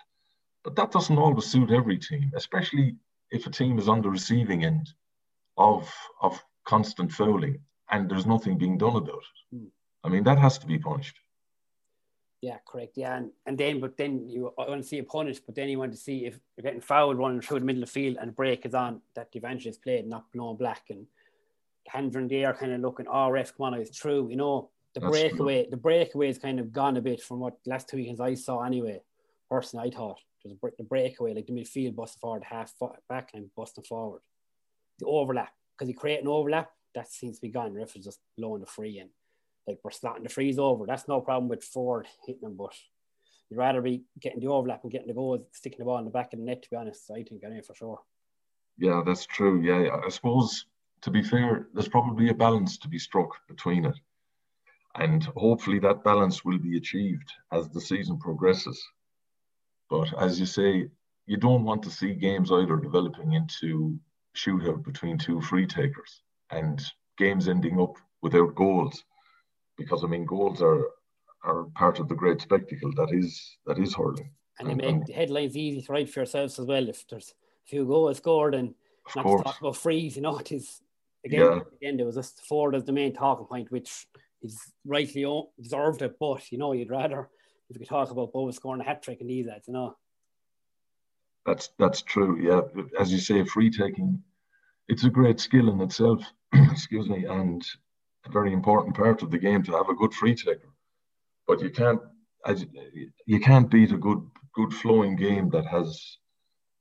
[0.64, 2.96] But that doesn't always suit every team, especially
[3.32, 4.90] if a team is on the receiving end
[5.58, 7.60] of of constant fouling
[7.92, 9.56] and there's nothing being done about it.
[9.56, 9.68] Mm.
[10.06, 11.18] I mean, that has to be punished.
[12.42, 12.94] Yeah, correct.
[12.96, 15.80] Yeah, and, and then but then you want to see it punished, but then you
[15.80, 18.36] want to see if you're getting fouled running through the middle of the field and
[18.36, 21.08] break is on that the evangelist played, not blown black and
[21.88, 24.28] hands in the air kind of looking, oh ref, come on, it's true.
[24.30, 25.72] You know, the That's breakaway true.
[25.72, 28.64] the breakaway is kind of gone a bit from what last two weekends I saw
[28.64, 29.02] anyway.
[29.50, 32.74] Personally, I thought there's the breakaway, like the midfield busting forward, half
[33.10, 34.22] back and busting forward.
[35.00, 37.74] The overlap, because you create an overlap, that seems to be gone.
[37.74, 39.10] Ref is just blowing the free in
[39.68, 40.86] like we're slotting the freeze over.
[40.86, 42.74] That's no problem with Forde hitting them, but
[43.50, 46.12] you'd rather be getting the overlap and getting the goals, sticking the ball in the
[46.12, 46.64] back of the net.
[46.64, 48.00] To be honest, I think anyway for sure.
[48.78, 49.62] Yeah, that's true.
[49.62, 50.66] Yeah, I suppose
[51.02, 53.98] to be fair, there's probably a balance to be struck between it,
[54.96, 58.84] and hopefully that balance will be achieved as the season progresses.
[59.90, 60.90] But as you say,
[61.28, 64.00] you don't want to see games either developing into
[64.36, 66.82] shootout between two free takers and
[67.18, 69.04] games ending up without goals
[69.78, 70.88] because I mean goals are
[71.44, 74.30] are part of the great spectacle that is that is hurling.
[74.60, 76.88] And, and they make and, headlines easy to write for yourselves as well.
[76.88, 77.34] If there's
[77.66, 78.74] a few goals scored and
[79.16, 79.42] not course.
[79.42, 80.82] to talk about frees, you know, it is
[81.26, 81.60] again yeah.
[81.82, 84.08] again there was just Forde as the main talking point, which
[84.42, 85.26] is rightly
[85.62, 87.30] deserved it, but you know, you'd rather
[87.70, 89.96] if you could talk about Bowen scoring a hat trick and these lads, you know.
[91.46, 92.62] That's that's true, yeah.
[93.00, 94.24] As you say, free taking
[94.88, 97.66] it's a great skill in itself, excuse me, and
[98.26, 100.74] a very important part of the game to have a good free taker.
[101.48, 102.02] But you can't
[102.46, 102.66] as
[103.26, 104.22] you can't beat a good
[104.54, 106.18] good flowing game that has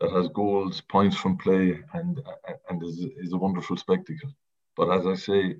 [0.00, 2.20] that has goals, points from play, and
[2.68, 4.30] and is is a wonderful spectacle.
[4.76, 5.56] But as I say,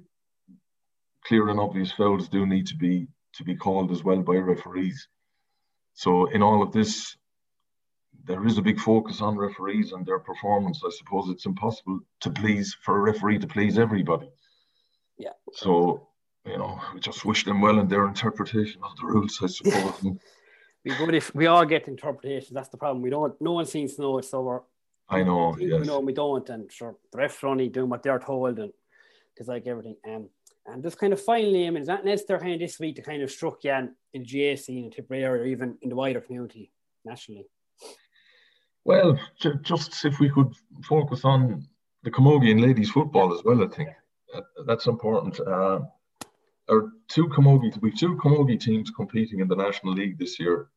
[1.24, 5.08] clear and obvious fouls do need to be to be called as well by referees.
[5.94, 7.16] So in all of this,
[8.24, 10.82] there is a big focus on referees and their performance.
[10.84, 14.30] I suppose it's impossible to please for a referee to please everybody.
[15.18, 15.30] Yeah.
[15.52, 16.08] So,
[16.44, 20.02] you know, we just wish them well in their interpretation of the rules, I suppose.
[20.84, 22.50] we good if we all get interpretations.
[22.52, 23.02] That's the problem.
[23.02, 23.34] We don't.
[23.40, 24.60] No one seems to know it, so we're.
[25.08, 25.56] I know.
[25.58, 25.80] Yes.
[25.80, 28.72] We know we don't, and sure, the refs are only doing what they're told, and
[29.36, 29.96] it's like everything.
[30.08, 30.28] Um,
[30.66, 33.02] and just kind of finally, I mean, is that Nestor kind of this week to
[33.02, 36.20] kind of struck you in, in GAA scene in Tipperary or even in the wider
[36.20, 36.72] community
[37.04, 37.46] nationally?
[38.84, 39.18] Well,
[39.62, 40.52] just if we could
[40.84, 41.66] focus on
[42.02, 43.90] the Camogie and ladies football as well, I think
[44.66, 45.40] that's important.
[45.40, 45.80] Uh,
[46.70, 50.68] our two camogie, we've two camogie teams competing in the National League this year.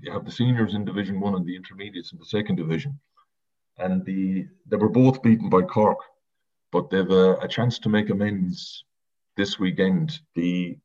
[0.00, 2.98] You have the seniors in Division One and the intermediates in the second division,
[3.78, 5.98] and the they were both beaten by Cork,
[6.72, 8.84] but they've a, a chance to make amends
[9.36, 10.18] this weekend.
[10.34, 10.78] The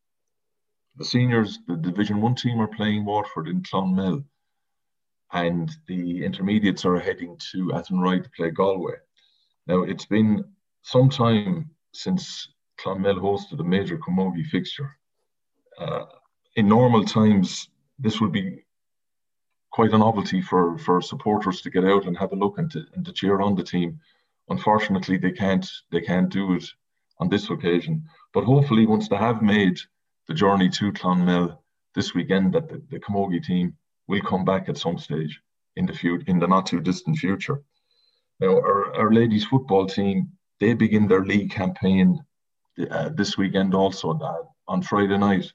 [0.97, 4.23] the seniors, the Division One team, are playing Waterford in Clonmel,
[5.31, 8.95] and the intermediates are heading to Athenry to play Galway.
[9.67, 10.43] Now it's been
[10.81, 14.97] some time since Clonmel hosted a major camogie fixture.
[15.77, 16.05] Uh,
[16.55, 18.63] in normal times, this would be
[19.71, 22.85] quite a novelty for, for supporters to get out and have a look and to,
[22.93, 23.99] and to cheer on the team.
[24.47, 26.65] Unfortunately, they can't they can't do it
[27.19, 28.03] on this occasion.
[28.33, 29.77] But hopefully, once they have made
[30.27, 31.61] the journey to Clonmel
[31.95, 33.75] this weekend, that the, the Camogie team
[34.07, 35.39] will come back at some stage
[35.75, 37.61] in the future, in the not too distant future.
[38.39, 42.19] Now, our, our ladies football team they begin their league campaign
[42.91, 45.51] uh, this weekend also uh, on Friday night.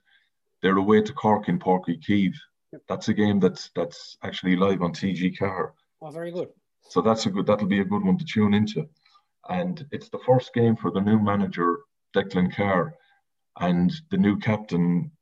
[0.62, 2.34] They're away to Cork in Uí Chaoimh.
[2.88, 5.74] That's a game that's that's actually live on TG Car.
[6.02, 6.48] Oh, very good.
[6.88, 7.46] So that's a good.
[7.46, 8.88] That'll be a good one to tune into,
[9.48, 11.78] and it's the first game for the new manager
[12.16, 12.94] Declan Carr,
[13.60, 15.12] and the new captain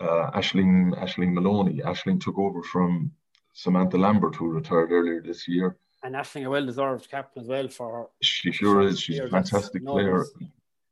[0.00, 1.80] uh, Aishling Aishling Moloney.
[1.84, 3.12] Aishling took over from
[3.52, 7.66] Samantha Lambert, who retired earlier this year and Aishling a well deserved captain as well
[7.68, 9.00] for she sure is.
[9.00, 10.24] She's a fantastic player.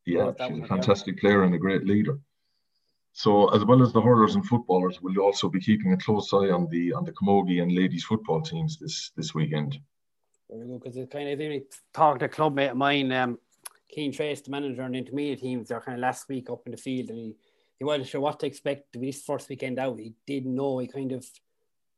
[0.07, 2.19] yeah she's a fantastic player and a great leader.
[3.13, 6.51] So as well as the hurlers and footballers we'll also be keeping a close eye
[6.51, 9.79] on the on the camogie and ladies football teams this this weekend?
[10.51, 13.39] Very good because it's kind of really talked to a club mate of mine um
[13.91, 16.73] Keen Trace the manager and the intermediate teams they're kind of last week up in
[16.73, 17.37] the field and he
[17.79, 19.99] he wasn't sure what to expect this first weekend out.
[19.99, 20.79] He didn't know.
[20.79, 21.27] He kind of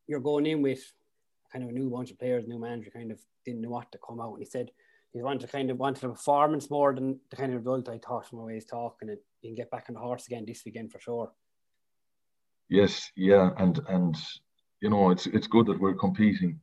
[0.09, 0.83] you're going in with
[1.55, 3.99] kind of a new bunch of players, new manager, kind of didn't know what to
[4.07, 4.33] come out.
[4.33, 4.73] And he said
[5.13, 7.99] he wanted to kind of wanted a performance more than the kind of result I
[7.99, 9.09] thought from the way he's talking.
[9.09, 11.31] And he can get back on the horse again this weekend for sure.
[12.69, 14.17] Yes, yeah, and and
[14.81, 16.61] you know it's it's good that we're competing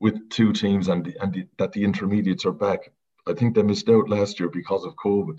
[0.00, 2.90] with two teams and the, and the, that the intermediates are back.
[3.26, 5.38] I think they missed out last year because of COVID.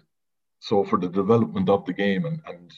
[0.60, 2.71] So for the development of the game and, and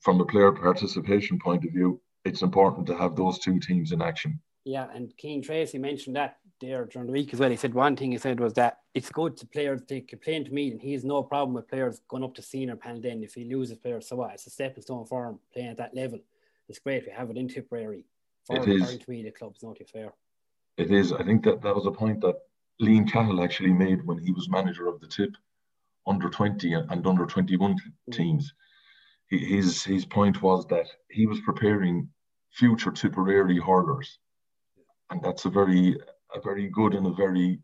[0.00, 4.02] from the player participation point of view, it's important to have those two teams in
[4.02, 4.38] action.
[4.66, 7.50] Yeah, and Keen Tracy mentioned that there during the week as well.
[7.50, 10.50] He said one thing he said was that it's good to players to complain to
[10.50, 13.00] me, and he has no problem with players going up to senior panel.
[13.00, 14.34] Then if he loses players, so what?
[14.34, 16.18] It's a stepping stone for him playing at that level.
[16.68, 17.04] It's great.
[17.06, 18.06] We have it in Tipperary.
[18.44, 18.98] For it is.
[18.98, 20.12] to me, the club's not fair.
[20.76, 21.12] It is.
[21.12, 22.34] I think that that was a point that
[22.82, 25.36] Liam Cahill actually made when he was manager of the Tip
[26.08, 28.12] under 20 and under 21 mm.
[28.12, 28.52] teams.
[29.28, 32.08] He, his his point was that he was preparing
[32.50, 34.18] future Tipperary hurlers,
[35.10, 35.98] and that's a very
[36.34, 37.60] a very good and a very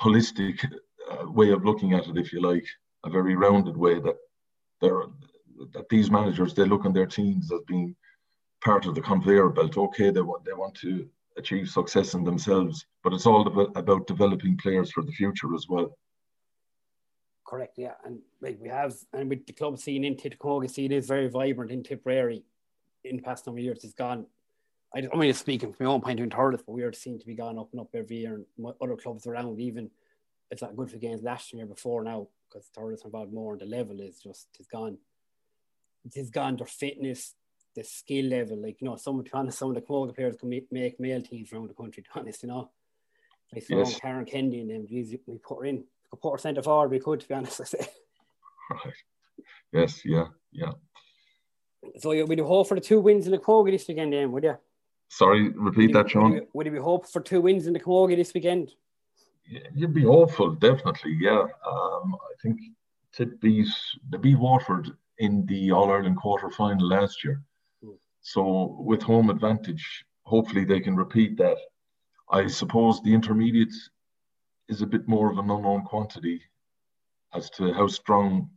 [0.00, 0.64] holistic
[1.10, 2.66] uh, way of looking at it, if you like,
[3.04, 4.16] a very rounded way that
[4.80, 5.02] there
[5.72, 7.94] that these managers they look on their teams as being
[8.62, 9.76] part of the conveyor belt.
[9.76, 14.56] Okay, they want they want to achieve success in themselves, but it's all about, developing
[14.56, 15.96] players for the future as well.
[17.46, 17.92] Correct, yeah.
[18.04, 21.82] And we have, and with the club scene in Titicaca, scene is very vibrant in
[21.82, 22.42] Tipperary.
[23.04, 24.26] In the past number of years, it's gone.
[24.94, 27.26] I I'm only speaking from my own point of view but we are seen to
[27.26, 29.90] be gone up and up every year, and other clubs around even.
[30.50, 33.66] It's not good for games last year before now because are involved more, and the
[33.66, 34.98] level is just it's gone.
[36.04, 36.56] It's gone.
[36.56, 37.34] Their fitness,
[37.74, 40.36] the skill level, like you know, some to be honest, some of the Camogie players
[40.36, 42.02] can make, make male teams around the country.
[42.02, 42.70] To be honest, you know,
[43.60, 44.00] saw Yes.
[44.00, 44.86] Karen Kendi and them.
[44.86, 45.76] Geez, we put her in.
[45.76, 46.90] We could put her centre forward.
[46.90, 47.60] We could, to be honest.
[47.62, 47.88] I say.
[48.70, 48.94] Right.
[49.72, 50.04] Yes.
[50.04, 50.26] Yeah.
[50.52, 50.72] Yeah.
[51.98, 54.32] So you would you hope for the two wins in the Camogie this weekend, then,
[54.32, 54.56] would you?
[55.08, 55.50] Sorry.
[55.50, 56.32] Repeat that, Would Sean.
[56.32, 58.72] you, would you be hope for two wins in the Camogie this weekend?
[59.74, 61.16] You'd be hopeful, definitely.
[61.20, 61.44] Yeah.
[61.66, 62.58] Um, I think
[63.12, 63.68] Tip beat
[64.10, 67.42] they beat Waterford in the All Ireland quarter final last year.
[68.20, 71.56] So with home advantage, hopefully they can repeat that.
[72.28, 73.88] I suppose the intermediates
[74.68, 76.42] is a bit more of an unknown quantity
[77.32, 78.50] as to how strong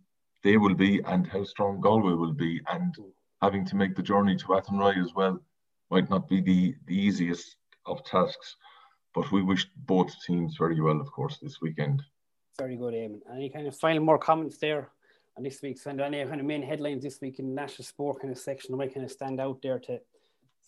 [0.44, 2.96] they will be and how strong Galway will be, and
[3.44, 5.40] having to make the journey to Athenry as well
[5.89, 8.56] might not be the, the easiest of tasks.
[9.15, 12.04] But we wish both teams very well, of course, this weekend.
[12.58, 13.21] Very good, Eamonn.
[13.34, 14.91] Any kind of final more comments there
[15.38, 18.21] on this week's and any kind of main headlines this week in the national sport
[18.21, 19.99] kind of section that might kind of stand out there to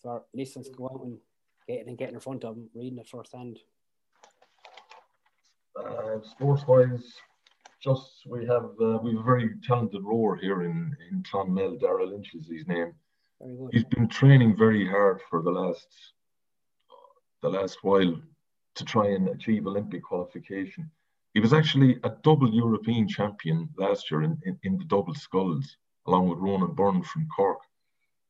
[0.02, 1.18] so our listeners can go out and
[1.68, 3.58] get it and get in front of them, reading it firsthand.
[5.78, 7.14] Uh, sports wise,
[7.82, 11.78] just we have uh, we have a very talented rower here in in Clonmel.
[11.78, 12.92] Daire Lynch is his name.
[13.42, 13.70] Very good.
[13.72, 15.88] He's been training very hard for the last
[17.42, 18.20] the last while
[18.76, 20.88] to try and achieve Olympic qualification.
[21.34, 25.76] He was actually a double European champion last year in, in, in the double sculls,
[26.06, 27.58] along with Ronan Byrne from Cork.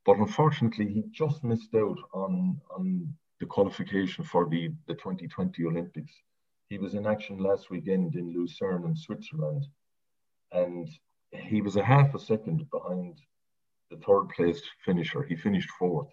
[0.06, 6.12] But unfortunately, he just missed out on, on the qualification for the, the 2020 Olympics.
[6.70, 9.66] He was in action last weekend in Lucerne in Switzerland,
[10.52, 10.88] and
[11.32, 13.18] he was a half a second behind
[13.92, 15.22] the third placed finisher.
[15.22, 16.08] He finished fourth.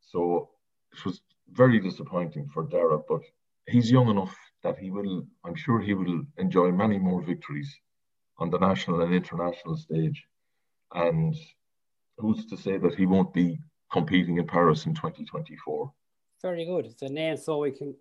[0.00, 0.50] So
[0.92, 1.20] it was
[1.52, 3.20] very disappointing for Daire, but
[3.66, 7.72] he's young enough that he will, I'm sure he will enjoy many more victories
[8.38, 10.24] on the national and international stage.
[10.94, 11.34] And
[12.16, 13.58] who's to say that he won't be
[13.92, 15.92] competing in Paris in 2024?
[16.42, 16.86] Very good.
[16.86, 17.94] It's a name so we can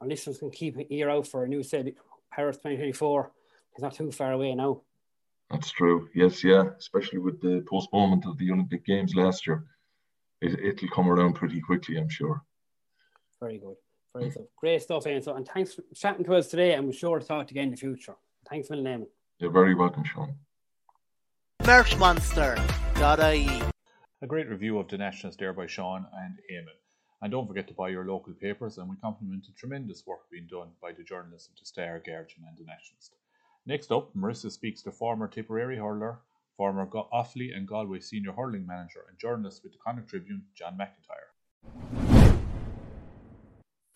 [0.00, 1.86] our listeners can keep an ear out for a new set
[2.30, 3.30] Paris 2024.
[3.72, 4.82] It's not too far away now.
[5.50, 6.08] That's true.
[6.14, 6.64] Yes, yeah.
[6.78, 9.64] Especially with the postponement of the Olympic Games last year,
[10.40, 12.42] it, it'll come around pretty quickly, I'm sure.
[13.40, 13.76] Very good.
[14.14, 14.46] Very good.
[14.56, 15.22] Great stuff, Ian.
[15.22, 17.70] So, and thanks for chatting to us today, and we're sure to talk again in
[17.72, 18.14] the future.
[18.48, 19.06] Thanks for the name.
[19.38, 20.34] You're very welcome, Sean.
[21.62, 23.62] Merchmonster.ie
[24.22, 26.78] A great review of the Nationals there by Sean and Eamonn.
[27.22, 30.46] And don't forget to buy your local papers, and we compliment the tremendous work being
[30.46, 33.14] done by the journalists of the Star, Guardian, and the Nationalist.
[33.66, 36.18] Next up, Marisa speaks to former Tipperary hurler,
[36.54, 40.78] former Go- Offaly and Galway senior hurling manager, and journalist with the Connacht Tribune, John
[40.78, 41.30] McIntyre.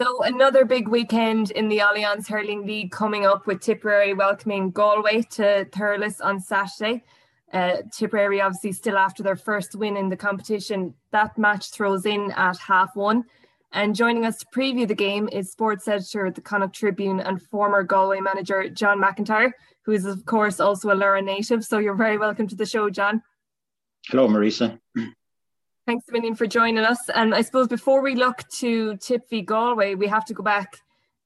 [0.01, 5.21] So another big weekend in the Allianz Hurling League coming up with Tipperary welcoming Galway
[5.33, 7.05] to Thurles on Saturday.
[7.53, 10.95] Uh, Tipperary obviously still after their first win in the competition.
[11.11, 13.25] That match throws in at half one.
[13.73, 17.41] And joining us to preview the game is sports editor at the Connacht Tribune and
[17.41, 19.53] former Galway manager John McIntyre,
[19.83, 21.65] who is of course also a Lorrha native.
[21.65, 23.23] So you're very welcome to the show, John.
[24.07, 24.79] Hello, Marisa.
[25.87, 26.99] Thanks a million for joining us.
[27.15, 30.79] And I suppose before we look to Tip v Galway, we have to go back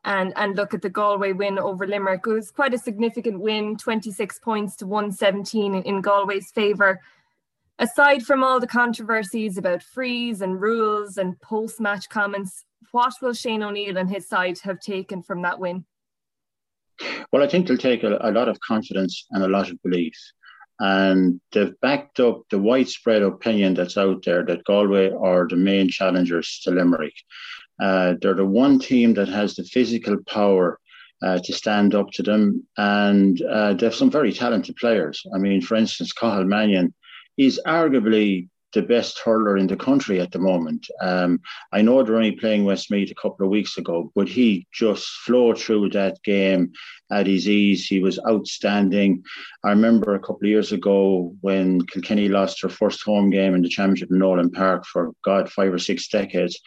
[0.04, 2.26] and, and look at the Galway win over Limerick.
[2.26, 7.00] It was quite a significant win, 26 points to 117 in, in Galway's favour.
[7.82, 13.32] Aside from all the controversies about frees and rules and post match comments, what will
[13.32, 15.84] Shane O'Neill and his side have taken from that win?
[17.32, 20.14] Well, I think they'll take a, a lot of confidence and a lot of belief.
[20.78, 25.88] And they've backed up the widespread opinion that's out there that Galway are the main
[25.88, 27.16] challengers to Limerick.
[27.82, 30.78] Uh, they're the one team that has the physical power
[31.20, 35.20] uh, to stand up to them, and uh, they have some very talented players.
[35.34, 36.94] I mean, for instance, Cathal Mannion
[37.36, 40.86] is arguably the best hurler in the country at the moment.
[41.00, 41.40] Um,
[41.72, 45.58] I know they're only playing Westmeath a couple of weeks ago, but he just flowed
[45.58, 46.72] through that game
[47.10, 47.86] at his ease.
[47.86, 49.22] He was outstanding.
[49.62, 53.62] I remember a couple of years ago when Kilkenny lost their first home game in
[53.62, 56.58] the championship in Nolan Park for God five or six decades.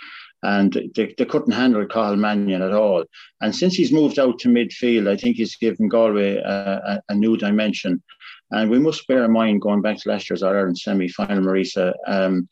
[0.44, 3.04] And they, they couldn't handle Cathal Mannion at all.
[3.42, 7.16] And since he's moved out to midfield, I think he's given Galway a, a, a
[7.16, 8.04] new dimension.
[8.52, 11.94] And we must bear in mind, going back to last year's Ireland semi final, Marisa,
[12.08, 12.48] um,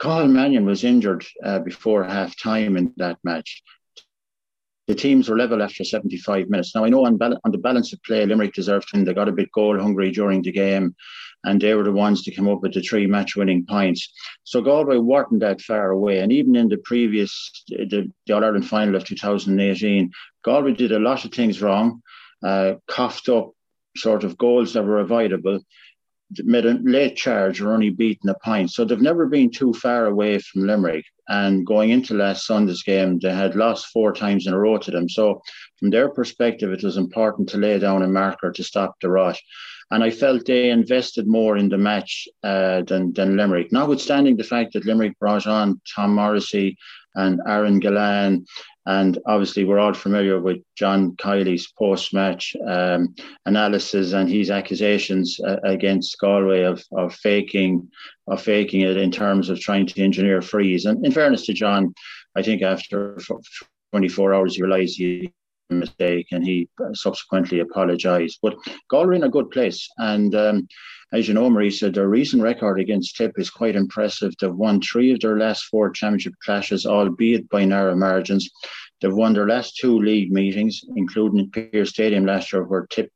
[0.00, 3.62] Cathal Mannion was injured uh, before half time in that match.
[4.86, 6.74] The teams were level after 75 minutes.
[6.74, 9.32] Now, I know on, on the balance of play, Limerick deserved to They got a
[9.32, 10.96] bit goal hungry during the game,
[11.44, 14.10] and they were the ones to come up with the three match winning points.
[14.44, 16.20] So Galway weren't that far away.
[16.20, 20.10] And even in the previous, the, the All Ireland final of 2018,
[20.42, 22.02] Galway did a lot of things wrong,
[22.42, 23.52] uh, coughed up
[23.96, 25.60] sort of goals that were avoidable,
[26.44, 28.70] made a late charge or only beaten a point.
[28.70, 31.06] So they've never been too far away from Limerick.
[31.28, 34.90] And going into last Sunday's game, they had lost four times in a row to
[34.90, 35.08] them.
[35.08, 35.42] So
[35.78, 39.42] from their perspective, it was important to lay down a marker to stop the rush.
[39.90, 44.44] And I felt they invested more in the match uh, than, than Limerick, notwithstanding the
[44.44, 46.76] fact that Limerick brought on Tom Morrissey
[47.14, 48.44] and Aaron Gillane
[48.88, 53.14] and obviously, we're all familiar with John Kiely's post match um,
[53.44, 57.86] analysis and his accusations uh, against Galway of, of faking
[58.28, 60.86] of faking it in terms of trying to engineer frees.
[60.86, 61.92] And in fairness to John,
[62.34, 63.18] I think after
[63.92, 65.32] 24 hours, he realised he made
[65.70, 68.38] a mistake and he subsequently apologised.
[68.40, 68.56] But
[68.88, 69.86] Galway in a good place.
[69.98, 70.66] And um,
[71.12, 74.34] as you know, Marisa, their recent record against Tip is quite impressive.
[74.38, 78.50] They've won three of their last four championship clashes, albeit by narrow margins.
[79.00, 83.10] They've won their last two league meetings, including Pearse Stadium last year, where Tip,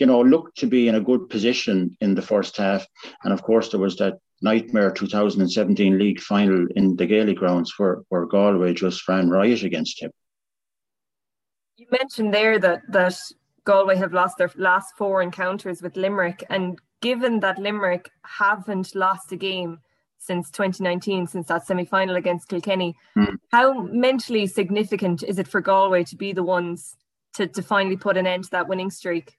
[0.00, 2.84] you know, looked to be in a good position in the first half.
[3.22, 7.98] And of course, there was that nightmare 2017 league final in the Gaelic grounds where,
[8.08, 10.12] where Galway just ran riot against Tip.
[11.76, 13.14] You mentioned there that that
[13.64, 19.32] Galway have lost their last four encounters with Limerick, and given that Limerick haven't lost
[19.32, 19.80] a game
[20.18, 23.36] since 2019, since that semi final against Kilkenny, mm.
[23.50, 26.96] how mentally significant is it for Galway to be the ones
[27.34, 29.36] to, to finally put an end to that winning streak?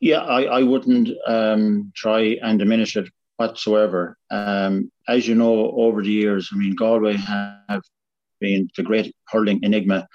[0.00, 4.16] Yeah, I, I wouldn't um, try and diminish it whatsoever.
[4.30, 7.82] Um, as you know, over the years, I mean, Galway have
[8.40, 10.08] been the great hurling enigma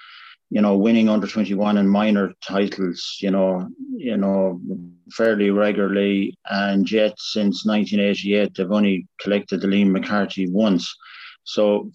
[0.49, 3.67] you know, winning under 21 and minor titles, you know,
[3.97, 4.61] you know,
[5.11, 6.37] fairly regularly.
[6.49, 10.95] And yet since 1988, they've only collected the Liam McCarthy once.
[11.43, 11.91] So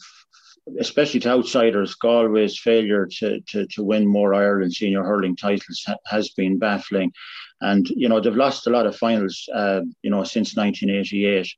[0.78, 5.96] especially to outsiders, Galway's failure to, to, to win more Ireland senior hurling titles ha-
[6.07, 7.12] has been baffling.
[7.61, 11.48] And, you know, they've lost a lot of finals, uh, you know, since 1988.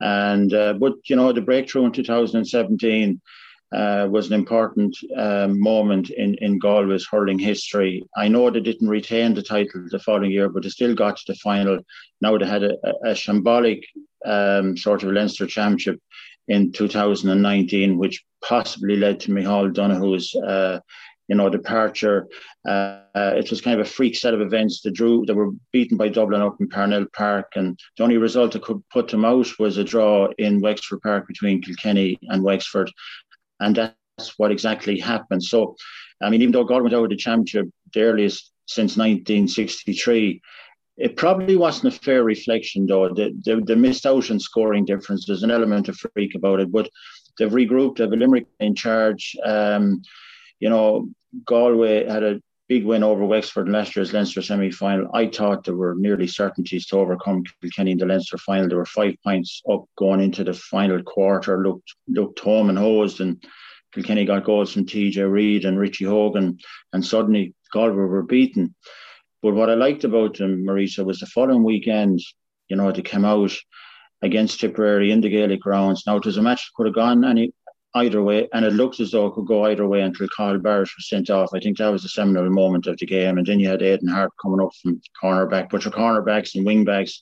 [0.00, 3.20] And, uh, but, you know, the breakthrough in 2017,
[3.72, 8.04] uh, was an important um, moment in, in Galway's hurling history.
[8.16, 11.32] I know they didn't retain the title the following year, but they still got to
[11.32, 11.78] the final.
[12.20, 13.82] Now they had a, a shambolic
[14.24, 16.00] um, sort of Leinster Championship
[16.48, 20.80] in 2019, which possibly led to Micheál Donoghue's uh,
[21.28, 22.28] you know, departure.
[22.66, 24.82] Uh, uh, it was kind of a freak set of events.
[24.82, 28.52] The drew they were beaten by Dublin up in Parnell Park, and the only result
[28.52, 32.90] that could put them out was a draw in Wexford Park between Kilkenny and Wexford.
[33.62, 35.42] And that's what exactly happened.
[35.42, 35.76] So,
[36.22, 40.40] I mean, even though God went of the championship the earliest since 1963,
[40.98, 43.08] it probably wasn't a fair reflection, though.
[43.08, 46.70] The, the, the missed out on scoring difference, there's an element of freak about it,
[46.70, 46.88] but
[47.38, 49.34] they've regrouped, they've a Limerick in charge.
[49.44, 50.02] Um,
[50.60, 51.08] you know,
[51.44, 52.40] Galway had a
[52.72, 55.06] big win over Wexford last year's Leinster semi final.
[55.12, 58.66] I thought there were nearly certainties to overcome Kilkenny in the Leinster final.
[58.66, 63.20] There were five points up going into the final quarter, looked looked home and hosed,
[63.20, 63.44] and
[63.92, 66.56] Kilkenny got goals from TJ Reid and Richie Hogan,
[66.94, 68.74] and suddenly Galway were beaten.
[69.42, 72.20] But what I liked about them, Marisa, was the following weekend,
[72.68, 73.54] you know, they came out
[74.22, 76.04] against Tipperary in the Gaelic grounds.
[76.06, 77.52] Now, it was a match that could have gone any
[77.94, 80.88] either way, and it looked as though it could go either way until Cathal Barrett
[80.96, 81.50] was sent off.
[81.54, 83.38] I think that was the seminal moment of the game.
[83.38, 87.18] And then you had Aidan Harte coming up from cornerback, but your cornerbacks and wingbacks,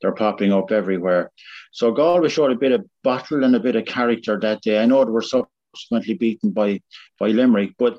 [0.00, 1.30] they're popping up everywhere.
[1.70, 4.82] So Galway showed a bit of battle and a bit of character that day.
[4.82, 6.80] I know they were subsequently beaten by
[7.18, 7.98] by Limerick, but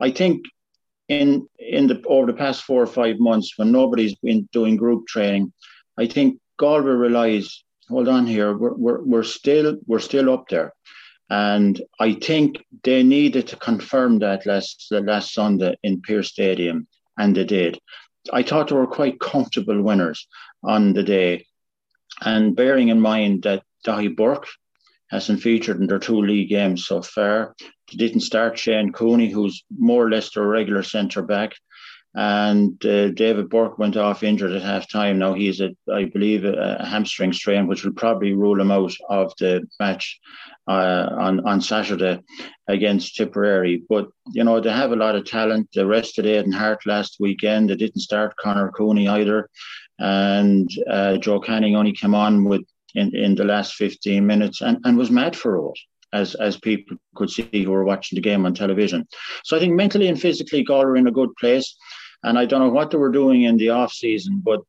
[0.00, 0.44] I think
[1.08, 5.06] in in the over the past four or five months when nobody's been doing group
[5.06, 5.52] training,
[5.96, 10.72] I think Galway realised, hold on here, we're, we're, we're still we're still up there
[11.28, 16.86] And I think they needed to confirm that last last Sunday in Pearse Stadium,
[17.18, 17.78] and they did.
[18.32, 20.26] I thought they were quite comfortable winners
[20.62, 21.46] on the day.
[22.20, 24.46] And bearing in mind that Daithí Burke
[25.10, 27.54] hasn't featured in their two league games so far,
[27.90, 31.54] they didn't start Shane Cooney, who's more or less their regular centre back.
[32.18, 35.18] And uh, David Burke went off injured at half time.
[35.18, 38.94] Now he's, at, I believe, a, a hamstring strain, which will probably rule him out
[39.10, 40.18] of the match
[40.66, 42.20] uh, on on Saturday
[42.68, 43.82] against Tipperary.
[43.88, 45.68] But you know they have a lot of talent.
[45.74, 47.68] They rested Aidan Harte last weekend.
[47.68, 49.48] They didn't start Conor Cooney either,
[49.98, 52.62] and uh, Joe Canning only came on with
[52.94, 55.74] in, in the last 15 minutes and, and was mad for all
[56.12, 59.06] as as people could see who were watching the game on television.
[59.44, 61.76] So I think mentally and physically, Galway are in a good place.
[62.26, 64.60] And I don't know what they were doing in the off season, but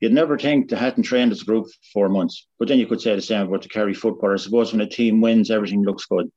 [0.00, 2.46] you'd never think they hadn't trained as a group for four months.
[2.58, 4.32] But then you could say the same about the Kerry football.
[4.32, 6.32] I suppose when a team wins, everything looks good.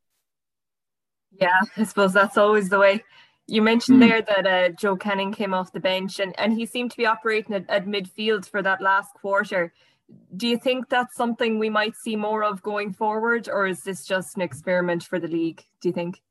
[1.40, 3.04] Yeah, I suppose that's always the way.
[3.48, 4.08] You mentioned mm.
[4.08, 7.06] there that uh, Joe Canning came off the bench and, and he seemed to be
[7.06, 9.74] operating at, at midfield for that last quarter.
[10.36, 14.06] Do you think that's something we might see more of going forward, or is this
[14.06, 15.64] just an experiment for the league?
[15.82, 16.22] Do you think?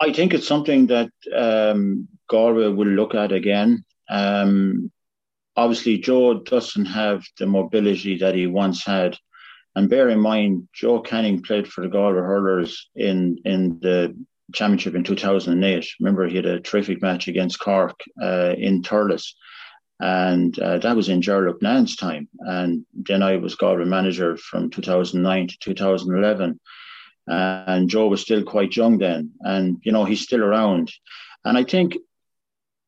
[0.00, 3.84] I think it's something that um, Galway will look at again.
[4.08, 4.90] Um,
[5.56, 9.16] obviously, Joe doesn't have the mobility that he once had.
[9.74, 14.16] And bear in mind, Joe Canning played for the Galway Hurlers in, in the
[14.54, 15.86] championship in 2008.
[16.00, 19.34] Remember, he had a terrific match against Cork uh, in Thurles.
[20.00, 22.28] And uh, that was in Ger Loughnane's time.
[22.40, 26.60] And then I was Galway manager from 2009 to 2011
[27.28, 30.92] and Joe was still quite young then, and you know he's still around.
[31.44, 31.96] And I think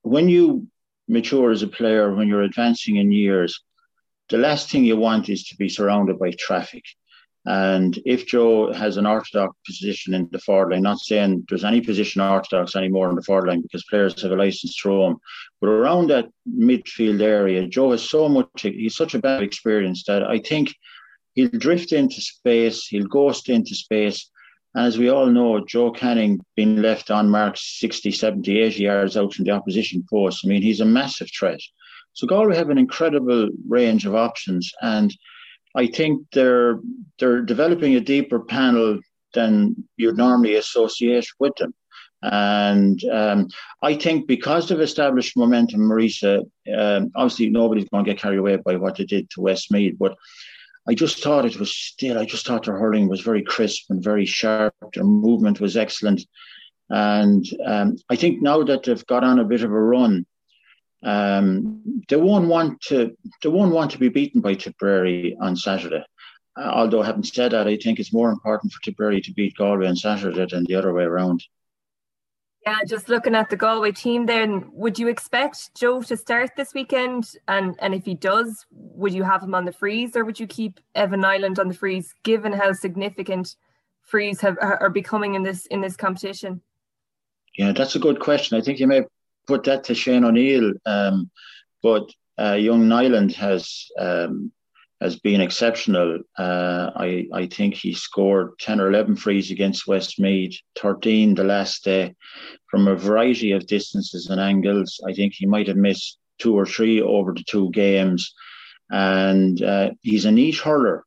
[0.03, 0.67] when you
[1.09, 3.61] mature as a player, when you're advancing in years,
[4.29, 6.85] the last thing you want is to be surrounded by traffic.
[7.47, 11.81] And if Joe has an orthodox position in the forward line, not saying there's any
[11.81, 15.19] position orthodox anymore in the forward line because players have a license to roam,
[15.61, 20.23] but around that midfield area, Joe has so much, he's such a bad experience that
[20.23, 20.75] I think
[21.35, 24.31] he'll drift into space, he'll ghost into space.
[24.77, 29.35] As we all know, Joe Canning being left on mark 60, 70, 80 yards out
[29.35, 31.61] from the opposition post, I mean, he's a massive threat.
[32.13, 34.73] So Galway have an incredible range of options.
[34.81, 35.15] And
[35.75, 36.81] I think they're
[37.19, 39.01] they're developing a deeper panel
[39.35, 41.75] than you'd normally associate with them.
[42.23, 43.49] And um,
[43.83, 46.45] I think because they've established momentum, Marisa,
[46.77, 50.17] um, obviously nobody's going to get carried away by what they did to Westmeath, but
[50.89, 54.03] I just thought it was still, I just thought their hurling was very crisp and
[54.03, 54.75] very sharp.
[54.95, 56.23] Their movement was excellent.
[56.89, 60.27] And um, I think now that they've got on a bit of a run,
[61.03, 66.05] um, they won't want to they won't want to be beaten by Tipperary on Saturday.
[66.59, 69.87] Uh, although having said that, I think it's more important for Tipperary to beat Galway
[69.87, 71.43] on Saturday than the other way around.
[72.67, 76.75] Yeah, just looking at the Galway team then, would you expect Joe to start this
[76.75, 77.37] weekend?
[77.49, 80.47] And and if he does, would you have him on the frees or would you
[80.47, 83.57] keep Evan Niland on the frees, given how significant
[84.03, 86.61] frees have are becoming in this in this competition?
[87.57, 88.59] Yeah, that's a good question.
[88.59, 89.05] I think you may
[89.47, 90.75] put that to Shane O'Neill.
[90.85, 91.31] Um,
[91.83, 94.53] but uh, young Niland has um,
[95.01, 96.19] has been exceptional.
[96.39, 101.85] Uh, I I think he scored ten or eleven frees against Westmeath, thirteen the last
[101.85, 102.15] day,
[102.71, 105.01] from a variety of distances and angles.
[105.07, 108.35] I think he might have missed two or three over the two games,
[108.91, 111.05] and uh, he's a neat hurler.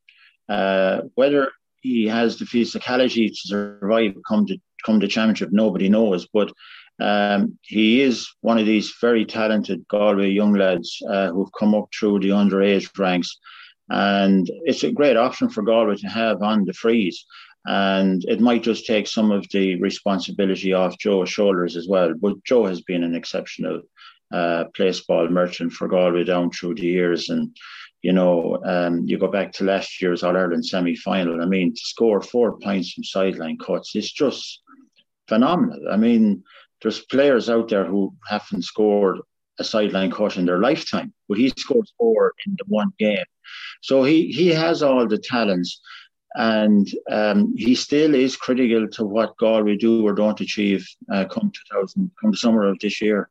[0.48, 6.26] Uh, whether he has the physicality to survive come to come the championship, nobody knows.
[6.32, 6.52] But
[7.00, 11.88] um, he is one of these very talented Galway young lads uh, who've come up
[11.92, 13.38] through the underage ranks
[13.88, 17.24] and it's a great option for Galway to have on the frees.
[17.66, 22.12] And it might just take some of the responsibility off Joe's shoulders as well.
[22.14, 23.82] But Joe has been an exceptional
[24.32, 27.30] uh, place ball merchant for Galway down through the years.
[27.30, 27.56] And,
[28.02, 31.40] you know, um, you go back to last year's All Ireland semi final.
[31.40, 34.62] I mean, to score four points from sideline cuts is just
[35.28, 35.88] phenomenal.
[35.90, 36.42] I mean,
[36.82, 39.20] there's players out there who haven't scored
[39.58, 43.24] a sideline cut in their lifetime, but he scored four in the one game.
[43.82, 45.80] So he he has all the talents,
[46.34, 51.52] and um, he still is critical to what Galway do or don't achieve uh, come
[51.70, 53.28] 2000, come the summer of this year.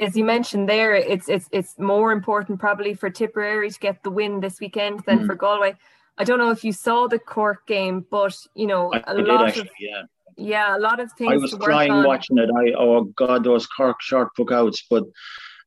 [0.00, 4.10] As you mentioned there, it's it's it's more important probably for Tipperary to get the
[4.10, 5.26] win this weekend than mm.
[5.26, 5.74] for Galway.
[6.18, 9.12] I don't know if you saw the Cork game, but you know I, a I
[9.12, 10.02] lot actually, of yeah.
[10.36, 11.32] Yeah, a lot of things.
[11.32, 12.50] I was crying watching it.
[12.50, 15.04] I oh god, those Cork short book outs, but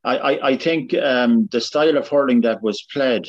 [0.03, 3.27] I, I, I think um, the style of hurling that was played,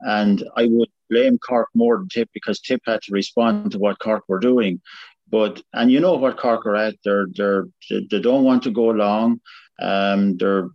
[0.00, 3.98] and I would blame Cork more than Tip because Tip had to respond to what
[3.98, 4.80] Cork were doing.
[5.28, 6.96] But and you know what Cork are at.
[7.04, 9.40] They're they're they don't want to go long.
[9.80, 10.68] Um, they're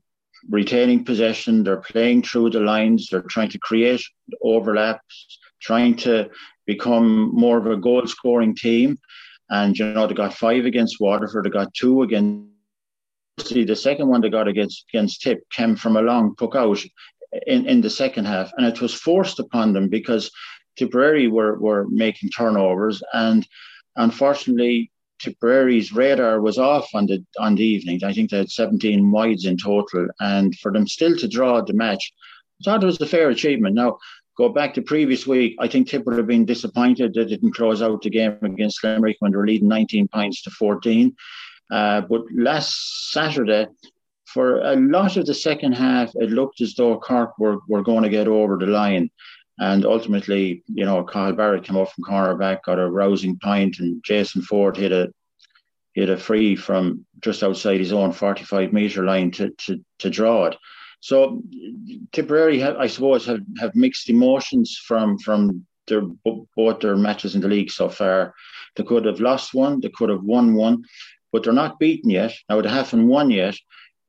[0.49, 1.63] retaining possession.
[1.63, 3.07] They're playing through the lines.
[3.09, 4.01] They're trying to create
[4.41, 6.29] overlaps, trying to
[6.65, 8.97] become more of a goal scoring team.
[9.49, 11.45] And you know they got five against Waterford.
[11.45, 12.49] They got two against.
[13.39, 16.81] See, the second one they got against against Tip came from a long puck out
[17.47, 20.31] in, in the second half, and it was forced upon them because
[20.77, 23.47] Tipperary were were making turnovers, and
[23.95, 28.03] unfortunately Tipperary's radar was off on the on the evening.
[28.03, 31.73] I think they had 17 wides in total, and for them still to draw the
[31.73, 32.13] match,
[32.61, 33.75] I thought it was a fair achievement.
[33.75, 33.97] Now,
[34.37, 37.81] go back to previous week, I think Tip would have been disappointed it didn't close
[37.81, 41.15] out the game against Limerick when they were leading 19 points to 14.
[41.71, 43.67] Uh, but last Saturday,
[44.25, 48.03] for a lot of the second half, it looked as though Cork were, were going
[48.03, 49.09] to get over the line.
[49.59, 53.79] And ultimately, you know, Cathal Barrett came up from cornerback, got a rousing pint, point,
[53.79, 55.13] and Jason Forde hit a
[55.93, 60.47] hit a free from just outside his own 45 metre line to, to, to draw
[60.47, 60.57] it.
[61.05, 61.43] So
[62.13, 67.47] Tipperary, I suppose, have, have mixed emotions from from their both their matches in the
[67.47, 68.33] league so far.
[68.75, 70.83] They could have lost one, they could have won one,
[71.31, 72.33] but they're not beaten yet.
[72.49, 73.55] Now they haven't won yet,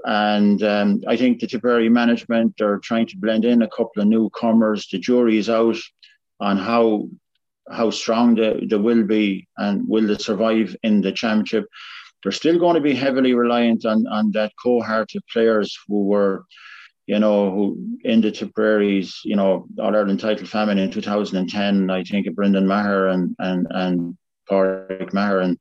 [0.07, 4.09] and um, I think the Tipperary management are trying to blend in a couple of
[4.09, 4.89] newcomers.
[4.91, 5.77] The jury is out
[6.41, 7.11] on how
[7.71, 11.67] how strong they, they will be and will they survive in the championship.
[12.23, 16.47] They're still going to be heavily reliant on, on that cohort of players who were,
[17.07, 21.91] you know, who in the Tipperary's, you know, All Ireland title famine in 2010.
[21.91, 24.17] I think Brendan Maher and and and
[24.49, 25.59] Patrick Maher and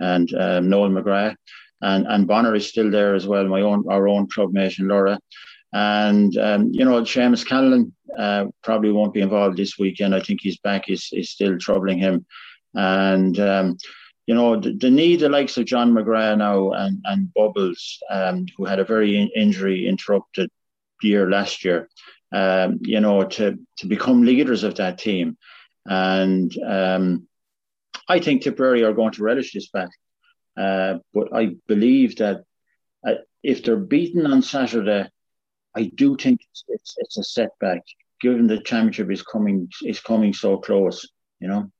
[0.00, 1.36] and um, Noel McGrath
[1.82, 3.46] and and Bonner is still there as well.
[3.46, 5.18] My own our own club mate in Lorrha,
[5.72, 10.14] and um, you know Seamus Callanan uh, probably won't be involved this weekend.
[10.14, 12.26] I think his back is is still troubling him,
[12.74, 13.38] and.
[13.38, 13.76] Um,
[14.26, 18.44] you know, the, the, need the likes of John McGrath now and, and Bubbles, um,
[18.58, 20.50] who had a very in, injury interrupted
[21.02, 21.88] year last year,
[22.32, 25.36] um, you know, to, to become leaders of that team.
[25.86, 27.26] And um,
[28.08, 29.90] I think Tipperary are going to relish this battle.
[30.56, 32.42] Uh, but I believe that
[33.06, 35.08] uh, if they're beaten on Saturday,
[35.76, 37.82] I do think it's, it's, it's a setback,
[38.20, 41.08] given the championship is coming is coming so close.
[41.38, 41.70] You know.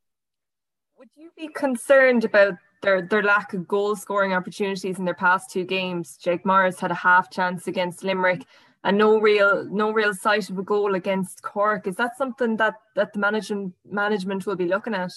[0.99, 5.51] Would you be concerned about their their lack of goal scoring opportunities in their past
[5.51, 6.17] two games?
[6.17, 8.45] Jake Morris had a half chance against Limerick
[8.85, 11.87] and no real no real sight of a goal against Cork.
[11.87, 15.13] Is that something that that the management management will be looking at?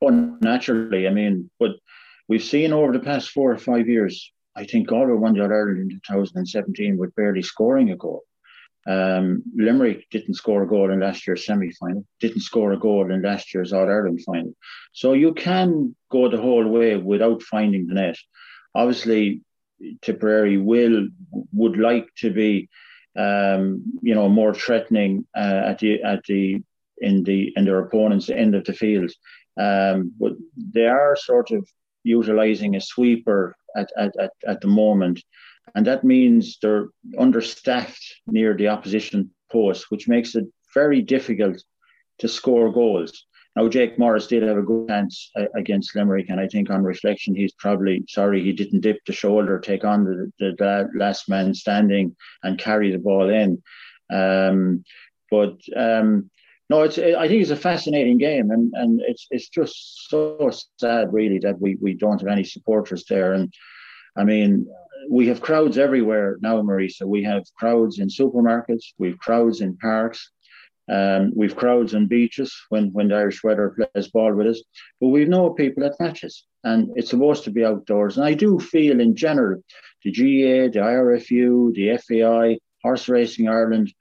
[0.00, 0.10] Oh,
[0.40, 1.08] naturally.
[1.08, 1.72] I mean, but
[2.28, 5.80] We've seen over the past four or five years, I think Galway won the Ireland
[5.80, 8.22] in 2017 with barely scoring a goal.
[8.86, 13.10] Um, Limerick didn't score a goal in last year's semi final, didn't score a goal
[13.10, 14.54] in last year's All Ireland final.
[14.92, 18.16] So you can go the whole way without finding the net.
[18.74, 19.40] Obviously,
[20.02, 21.08] Tipperary will
[21.52, 22.68] would like to be,
[23.16, 26.62] um, you know, more threatening uh, at the at the
[26.98, 29.10] in the in their opponent's end of the field.
[29.60, 31.68] Um, but they are sort of
[32.04, 35.22] utilizing a sweeper at, at, at, at the moment.
[35.74, 41.62] And that means they're understaffed near the opposition post, which makes it very difficult
[42.18, 43.26] to score goals.
[43.58, 46.84] Now, Jake Morris did have a good chance uh, against Limerick, and I think on
[46.84, 51.28] reflection, he's probably sorry he didn't dip the shoulder, take on the, the, the last
[51.28, 53.60] man standing, and carry the ball in.
[54.12, 54.84] Um,
[55.28, 56.30] but um,
[56.70, 56.98] no, it's.
[56.98, 61.60] I think it's a fascinating game, and and it's it's just so sad, really, that
[61.60, 63.32] we we don't have any supporters there.
[63.32, 63.52] And
[64.16, 64.68] I mean,
[65.10, 67.06] we have crowds everywhere now, Marisa.
[67.06, 70.30] We have crowds in supermarkets, we've crowds in parks,
[70.90, 74.62] um, we've crowds on beaches when when the Irish weather plays ball with us.
[75.00, 78.16] But we've no people at matches, and it's supposed to be outdoors.
[78.16, 79.62] And I do feel, in general,
[80.04, 83.92] the GAA, the IRFU, the FAI, Horse Racing Ireland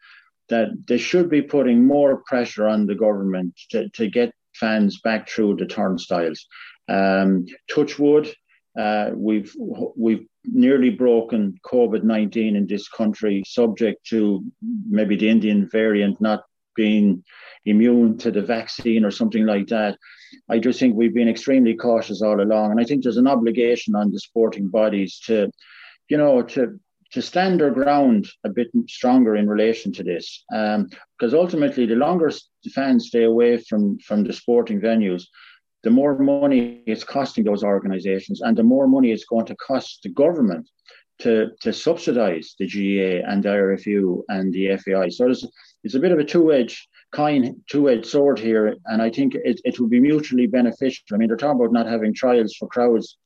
[0.50, 5.28] that they should be putting more pressure on the government to, to get fans back
[5.28, 6.46] through the turnstiles.
[6.88, 8.34] Um, touch wood,
[8.80, 9.54] uh, we've
[9.96, 14.44] we've nearly broken COVID nineteen in this country, subject to
[14.88, 16.44] maybe the Indian variant not
[16.78, 17.24] being
[17.66, 19.98] immune to the vaccine or something like that.
[20.50, 23.96] I just think we've been extremely cautious all along, and I think there's an obligation
[23.96, 25.52] on the sporting bodies to,
[26.10, 26.80] you know, to
[27.14, 30.44] to stand their ground a bit stronger in relation to this.
[30.54, 32.30] Um, because ultimately, the longer
[32.74, 35.24] fans stay away from, from the sporting venues,
[35.84, 40.02] the more money it's costing those organisations, and the more money it's going to cost
[40.04, 40.68] the government
[41.20, 45.10] to, to subsidise the GAA and the IRFU and the FAI.
[45.10, 45.46] So it's,
[45.88, 49.62] it's a bit of a two edged kind two-edged sword here, and I think it,
[49.64, 51.06] it will be mutually beneficial.
[51.14, 53.18] I mean, they're talking about not having trials for crowds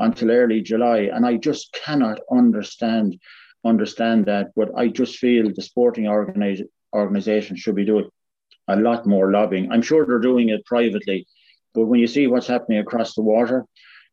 [0.00, 3.16] until early July, and I just cannot understand
[3.64, 4.48] understand that.
[4.56, 8.10] But I just feel the sporting organiz- organization should be doing
[8.66, 9.70] a lot more lobbying.
[9.70, 11.28] I'm sure they're doing it privately,
[11.74, 13.64] but when you see what's happening across the water,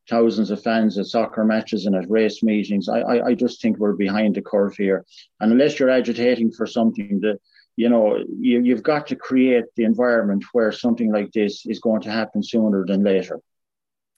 [0.08, 3.80] thousands of fans at soccer matches and at race meetings, I, I, I just think
[3.80, 5.03] we're behind the curve here.
[5.39, 7.39] And unless you're agitating for something that
[7.76, 12.01] you know, you, you've got to create the environment where something like this is going
[12.01, 13.39] to happen sooner than later.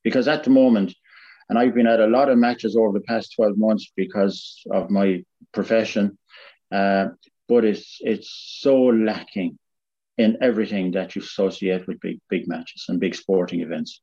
[0.03, 0.93] Because at the moment,
[1.49, 4.89] and I've been at a lot of matches over the past 12 months because of
[4.89, 6.18] my profession,
[6.72, 7.08] uh,
[7.47, 9.58] but it's it's so lacking
[10.18, 14.01] in everything that you associate with big big matches and big sporting events.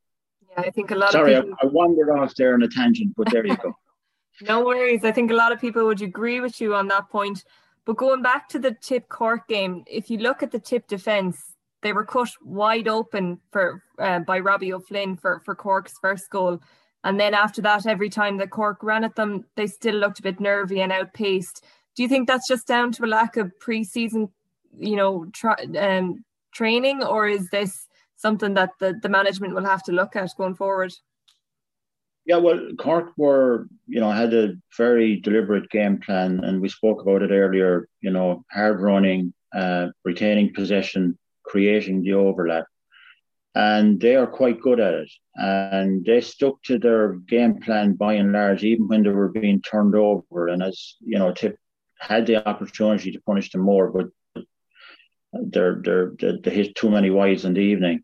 [0.51, 1.59] Yeah, I think a lot Sorry, of people...
[1.63, 3.77] I, I wandered off there on a tangent, but there you go.
[4.43, 5.05] no worries.
[5.05, 7.45] I think a lot of people would agree with you on that point.
[7.87, 11.39] But going back to the Tip Cork game, if you look at the Tip defence,
[11.83, 16.61] they were cut wide open for uh, by Robbie O'Flynn for, for Cork's first goal.
[17.05, 20.23] And then after that, every time that Cork ran at them, they still looked a
[20.23, 21.63] bit nervy and outpaced.
[21.95, 24.31] Do you think that's just down to a lack of pre-season,
[24.79, 26.25] you know, tra- um,
[26.55, 30.55] training, or is this something that the, the management will have to look at going
[30.55, 30.93] forward?
[32.27, 37.03] Yeah, well, Cork were, you know, had a very deliberate game plan, and we spoke
[37.03, 37.89] about it earlier.
[38.01, 42.65] You know, hard running, uh, retaining possession, creating the overlap,
[43.55, 45.11] and they are quite good at it.
[45.37, 49.61] And they stuck to their game plan by and large, even when they were being
[49.61, 50.49] turned over.
[50.49, 51.59] And as you know, Tip
[52.01, 54.47] had the opportunity to punish them more, but
[55.33, 56.13] they're, they're,
[56.43, 58.03] they hit too many wides in the evening.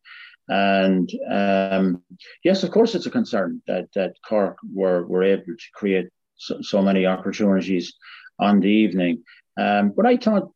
[0.51, 2.03] And um,
[2.43, 6.61] yes, of course, it's a concern that that Cork were were able to create so,
[6.61, 7.95] so many opportunities
[8.41, 9.23] on the evening.
[9.57, 10.51] Um, but I thought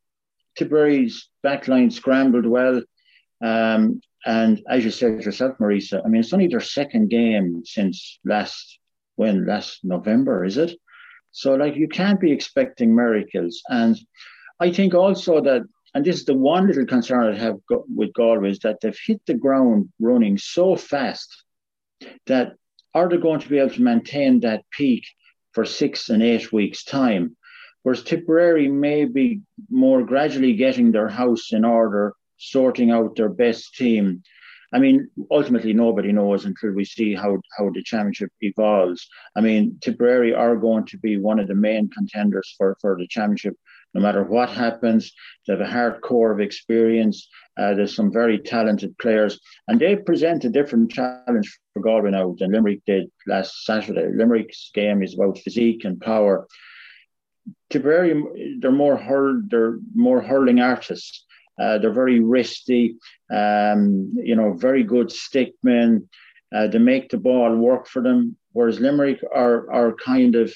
[0.59, 2.83] Tipperary's backline scrambled well.
[3.41, 8.19] Um, and as you said yourself, Marisa, I mean, it's only their second game since
[8.25, 8.81] last
[9.15, 10.77] when last November, is it?
[11.31, 13.63] So like you can't be expecting miracles.
[13.69, 13.97] And
[14.59, 15.63] I think also that
[15.95, 19.21] and this is the one little concern I have with Galway is that they've hit
[19.27, 21.45] the ground running so fast
[22.27, 22.55] that
[22.95, 25.05] are they going to be able to maintain that peak
[25.53, 27.37] for six and eight weeks' time?
[27.83, 33.75] Whereas Tipperary may be more gradually getting their house in order, sorting out their best
[33.75, 34.23] team.
[34.73, 39.07] I mean, ultimately, nobody knows until we see how, how the championship evolves.
[39.37, 43.07] I mean, Tipperary are going to be one of the main contenders for, for the
[43.07, 43.55] championship
[43.95, 45.13] no matter what happens.
[45.47, 47.29] They have a hard core of experience.
[47.57, 52.35] Uh, there's some very talented players, and they present a different challenge for Galway now
[52.39, 54.09] than Limerick did last Saturday.
[54.13, 56.47] Limerick's game is about physique and power.
[57.71, 61.25] Tipperary, they're more hurl, they're more hurling artists.
[61.61, 62.97] Uh, they're very wristy,
[63.33, 66.09] um, you know, very good stickmen.
[66.53, 70.53] Uh, they make the ball work for them, whereas Limerick are are kind of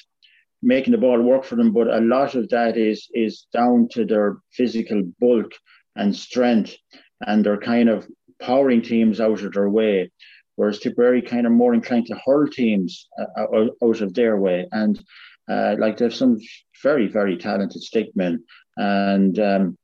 [0.63, 1.73] making the ball work for them.
[1.73, 5.53] But a lot of that is is down to their physical bulk
[5.97, 6.77] and strength,
[7.21, 8.07] and they're kind of
[8.41, 10.11] powering teams out of their way.
[10.57, 13.45] Whereas Tipperary kind of more inclined to hurl teams uh,
[13.83, 15.01] out of their way, and
[15.49, 16.39] uh, like there's some
[16.83, 18.39] very very talented stickmen,
[18.77, 19.79] and um,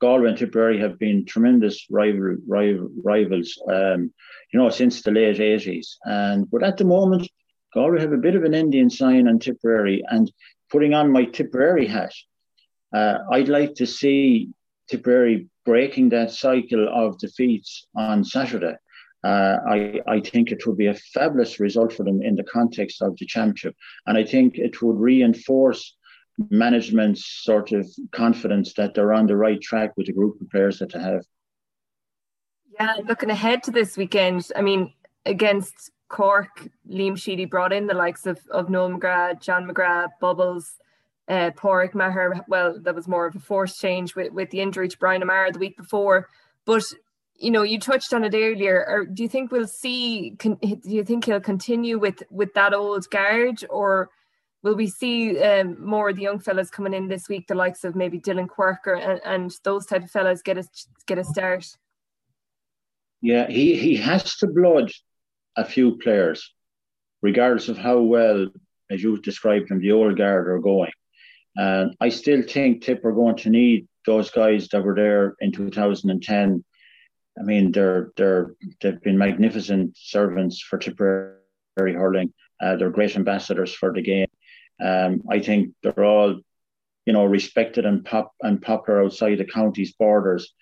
[0.00, 4.12] Galway and Tipperary have been tremendous rival, rival rivals, um,
[4.52, 5.96] you know, since the late 80s.
[6.04, 7.28] And but at the moment,
[7.76, 10.32] Galway have a bit of an Indian sign on Tipperary, and
[10.70, 12.14] putting on my Tipperary hat,
[12.94, 14.48] uh, I'd like to see
[14.88, 18.76] Tipperary breaking that cycle of defeats on Saturday.
[19.22, 23.02] Uh, I, I think it would be a fabulous result for them in the context
[23.02, 23.74] of the championship.
[24.06, 25.96] And I think it would reinforce
[26.48, 30.78] management's sort of confidence that they're on the right track with the group of players
[30.78, 31.24] that they have.
[32.80, 34.94] Yeah, looking ahead to this weekend, I mean,
[35.26, 40.78] against Cork, Liam Sheedy brought in the likes of, of Noel McGrath, John McGrath, Bubbles,
[41.28, 42.44] uh, Pádraig Maher.
[42.48, 45.52] Well, that was more of a forced change with, with the injury to Brian O'Meara
[45.52, 46.28] the week before.
[46.64, 46.84] But,
[47.36, 48.84] you know, you touched on it earlier.
[48.86, 52.72] Or do you think we'll see, con, do you think he'll continue with, with that
[52.72, 54.10] old guard or
[54.62, 57.84] will we see um, more of the young fellas coming in this week, the likes
[57.84, 60.64] of maybe Dillon Quirke and, and those type of fellas get a,
[61.06, 61.66] get a start?
[63.20, 64.92] Yeah, he, he has to blood
[65.56, 66.52] a few players,
[67.22, 68.48] regardless of how well,
[68.90, 70.92] as you've described them, the old guard are going.
[71.56, 75.52] And I still think Tip are going to need those guys that were there in
[75.52, 76.64] 2010.
[77.38, 81.34] I mean, they're they're they've been magnificent servants for Tipperary
[81.76, 82.32] hurling.
[82.60, 84.28] Uh, they're great ambassadors for the game.
[84.82, 86.40] Um, I think they're all,
[87.04, 90.54] you know, respected and pop and popular outside the county's borders.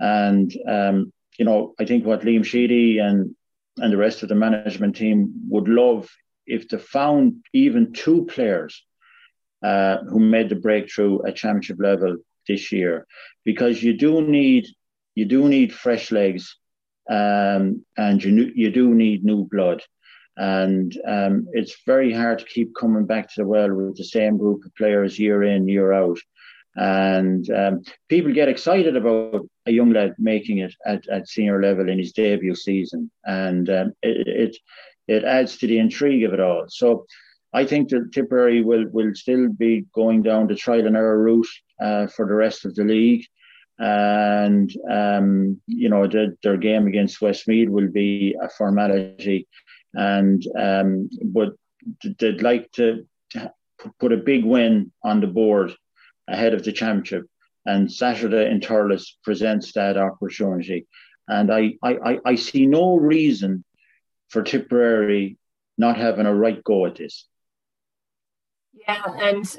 [0.00, 3.34] And um, you know, I think what Liam Sheedy and
[3.78, 6.08] and the rest of the management team would love
[6.46, 8.84] if they found even two players
[9.62, 12.16] uh, who made the breakthrough at championship level
[12.48, 13.06] this year,
[13.44, 14.66] because you do need
[15.14, 16.56] you do need fresh legs,
[17.08, 19.82] um, and you you do need new blood,
[20.36, 24.36] and um, it's very hard to keep coming back to the well with the same
[24.36, 26.18] group of players year in year out.
[26.74, 31.88] And um, people get excited about a young lad making it at, at senior level
[31.88, 34.56] in his debut season, and um, it, it
[35.08, 36.64] it adds to the intrigue of it all.
[36.68, 37.06] So
[37.52, 41.48] I think that Tipperary will will still be going down the trial and error route
[41.80, 43.24] uh, for the rest of the league,
[43.78, 49.46] and um, you know the, their game against Westmeath will be a formality,
[49.94, 51.50] and um, but
[52.18, 53.06] they'd like to
[53.98, 55.74] put a big win on the board
[56.28, 57.26] ahead of the championship.
[57.64, 60.86] And Saturday in Thurles presents that opportunity.
[61.28, 63.64] And I, I, I see no reason
[64.28, 65.36] for Tipperary
[65.78, 67.26] not having a right go at this.
[68.72, 69.56] Yeah, and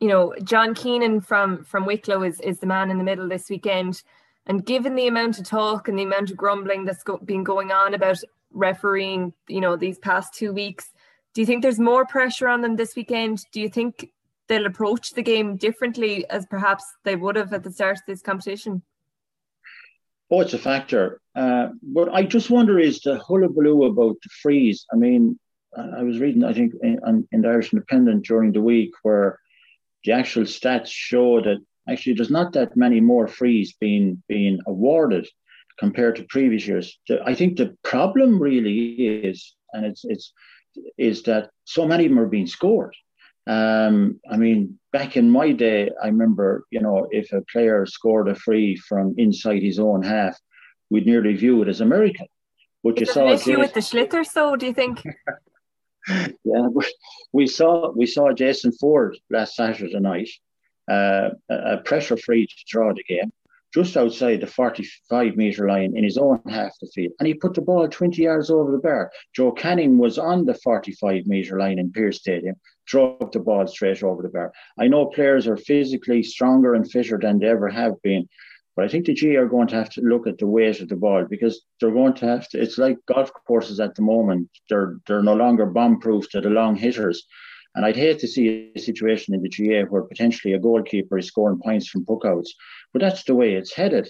[0.00, 3.48] you know, John Keenan from from Wicklow is is the man in the middle this
[3.48, 4.02] weekend.
[4.46, 7.72] And given the amount of talk and the amount of grumbling that's go- been going
[7.72, 8.18] on about
[8.52, 10.92] refereeing, you know, these past two weeks,
[11.32, 13.44] do you think there's more pressure on them this weekend?
[13.52, 14.10] Do you think
[14.48, 18.22] they'll approach the game differently as perhaps they would have at the start of this
[18.22, 18.82] competition?
[20.30, 21.20] Oh, it's a factor.
[21.34, 24.86] Uh, but I just wonder is the hullabaloo about the frees.
[24.92, 25.38] I mean,
[25.76, 29.38] I was reading, I think, in, in the Irish Independent during the week where
[30.04, 35.26] the actual stats show that actually there's not that many more frees being being awarded
[35.78, 36.98] compared to previous years.
[37.24, 38.92] I think the problem really
[39.24, 40.32] is, and it's it's
[40.96, 42.94] is that so many of them are being scored.
[43.46, 48.28] Um, I mean, back in my day, I remember, you know, if a player scored
[48.28, 50.38] a free from inside his own half,
[50.90, 52.26] we'd nearly view it as a miracle.
[52.82, 55.02] But you saw an issue with the sliotars, so do you think?
[56.08, 56.68] yeah,
[57.32, 60.28] we saw we saw Jason Forde last Saturday night,
[60.90, 63.32] uh, a pressure free to draw the game,
[63.74, 67.54] just outside the 45 metre line in his own half the field, and he put
[67.54, 69.10] the ball 20 yards over the bar.
[69.34, 72.54] Joe Canning was on the 45 metre line in Pearse Stadium,
[72.86, 74.52] drove the ball straight over the bar.
[74.78, 78.28] I know players are physically stronger and fitter than they ever have been,
[78.76, 80.88] but I think the G are going to have to look at the weight of
[80.88, 82.60] the ball because they're going to have to.
[82.60, 86.50] It's like golf courses at the moment; they're they're no longer bomb proof to the
[86.50, 87.26] long hitters.
[87.74, 91.26] And I'd hate to see a situation in the GA where potentially a goalkeeper is
[91.26, 92.50] scoring points from puckouts,
[92.92, 94.08] but that's the way it's headed.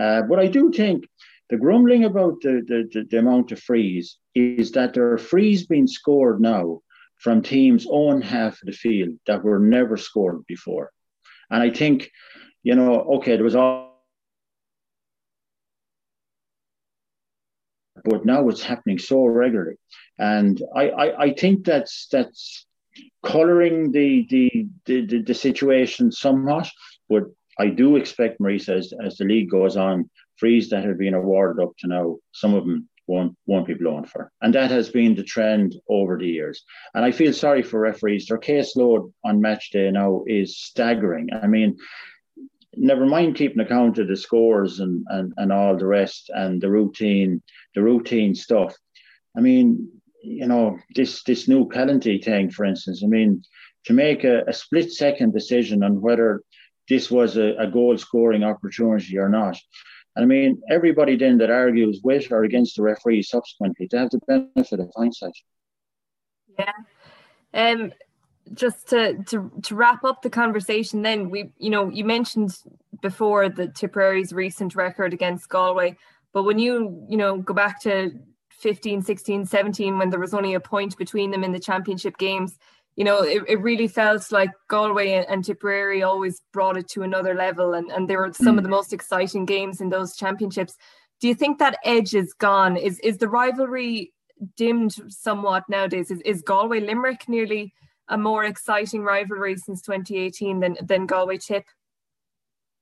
[0.00, 1.04] Uh, but I do think
[1.50, 5.66] the grumbling about the, the, the, the amount of frees is that there are frees
[5.66, 6.80] being scored now
[7.18, 10.90] from teams' own half of the field that were never scored before.
[11.50, 12.10] And I think,
[12.62, 13.92] you know, okay, there was all.
[18.04, 19.76] But now it's happening so regularly,
[20.18, 22.66] and I, I, I think that's that's
[23.22, 26.68] colouring the, the, the, the, situation somewhat,
[27.08, 27.24] but
[27.58, 31.62] I do expect, Marisa, as, as the league goes on, frees that have been awarded
[31.62, 34.30] up to now, some of them won't, won't be blown for.
[34.40, 36.64] And that has been the trend over the years.
[36.94, 38.26] And I feel sorry for referees.
[38.26, 41.28] Their caseload on match day now is staggering.
[41.32, 41.76] I mean,
[42.76, 46.70] never mind keeping account of the scores and, and, and all the rest and the
[46.70, 47.42] routine,
[47.74, 48.74] the routine stuff.
[49.36, 49.88] I mean,
[50.22, 53.42] you know, this this new penalty thing, for instance, I mean,
[53.84, 56.42] to make a, a split second decision on whether
[56.88, 59.56] this was a, a goal scoring opportunity or not.
[60.14, 64.10] And I mean, everybody then that argues with or against the referee subsequently, to have
[64.10, 65.36] the benefit of hindsight.
[66.58, 66.72] Yeah.
[67.54, 67.92] Um,
[68.54, 72.58] just to, to to wrap up the conversation, then we, you know, you mentioned
[73.00, 75.96] before the Tipperary's recent record against Galway,
[76.32, 78.12] but when you, you know, go back to
[78.62, 82.56] 15, 16, 17, when there was only a point between them in the championship games,
[82.96, 87.34] you know, it, it really felt like Galway and, Tipperary always brought it to another
[87.34, 87.74] level.
[87.74, 88.58] And, and they were some mm.
[88.58, 90.76] of the most exciting games in those championships.
[91.20, 92.76] Do you think that edge is gone?
[92.76, 94.12] Is is the rivalry
[94.56, 96.10] dimmed somewhat nowadays?
[96.10, 97.72] Is, is Galway Limerick nearly
[98.08, 101.64] a more exciting rivalry since 2018 than, than Galway Tip?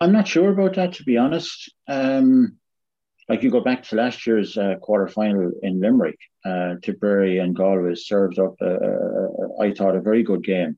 [0.01, 1.73] I'm not sure about that, to be honest.
[1.87, 2.57] Um,
[3.31, 7.55] like you go back to last year's uh, quarter final in Limerick, uh, Tipperary and
[7.55, 10.77] Galway served up, I thought, a very good game.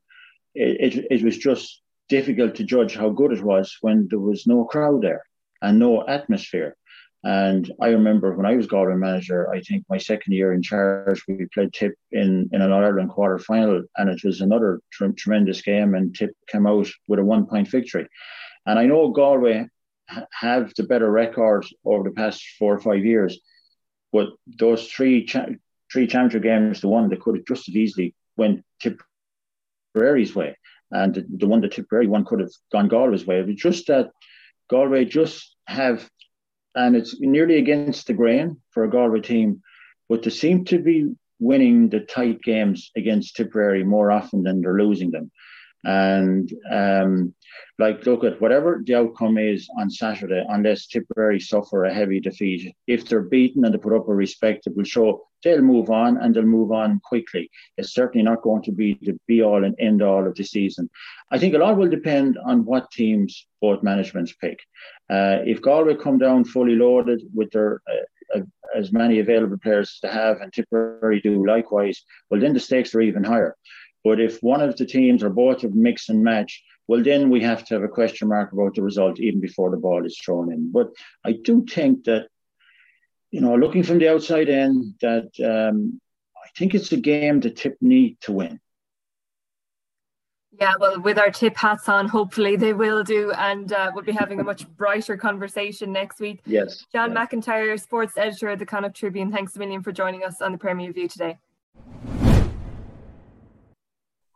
[0.53, 4.45] It, it, it was just difficult to judge how good it was when there was
[4.45, 5.23] no crowd there
[5.63, 6.77] and no atmosphere.
[7.23, 11.23] And I remember when I was Galway manager, I think my second year in charge,
[11.27, 15.61] we played Tip in, in an Ireland quarter final, and it was another tr- tremendous
[15.63, 15.95] game.
[15.95, 18.07] And Tip came out with a one point victory.
[18.67, 19.67] And I know Galway
[20.31, 23.39] have the better record over the past four or five years.
[24.11, 24.29] But
[24.59, 25.47] those three cha-
[25.91, 30.57] three championship games, the one that could have just as easily went Tipperary's way,
[30.91, 33.39] and the, the one that Tipperary one could have gone Galway's way.
[33.39, 34.11] It was just that
[34.69, 36.07] Galway just have,
[36.75, 39.61] and it's nearly against the grain for a Galway team,
[40.09, 44.81] but they seem to be winning the tight games against Tipperary more often than they're
[44.81, 45.31] losing them.
[45.83, 47.33] And um,
[47.79, 52.73] like, look at whatever the outcome is on Saturday, unless Tipperary suffer a heavy defeat,
[52.87, 56.43] if they're beaten and they put up a respectable show, they'll move on and they'll
[56.43, 57.49] move on quickly.
[57.77, 60.89] It's certainly not going to be the be all and end all of the season.
[61.31, 64.59] I think a lot will depend on what teams both managements pick.
[65.09, 68.41] Uh, if Galway come down fully loaded with their uh, uh,
[68.75, 73.01] as many available players they have, and Tipperary do likewise, well, then the stakes are
[73.01, 73.55] even higher.
[74.03, 77.41] But if one of the teams or both of mix and match, well, then we
[77.41, 80.51] have to have a question mark about the result even before the ball is thrown
[80.51, 80.71] in.
[80.71, 80.91] But
[81.25, 82.27] I do think that,
[83.31, 86.01] you know, looking from the outside in, that um,
[86.35, 88.59] I think it's a game the tip need to win.
[90.59, 94.11] Yeah, well, with our tip hats on, hopefully they will do, and uh, we'll be
[94.11, 96.41] having a much brighter conversation next week.
[96.45, 96.85] Yes.
[96.91, 97.11] John.
[97.11, 100.57] McIntyre, sports editor of the Connacht Tribune, thanks a million for joining us on the
[100.57, 101.39] Premier View today.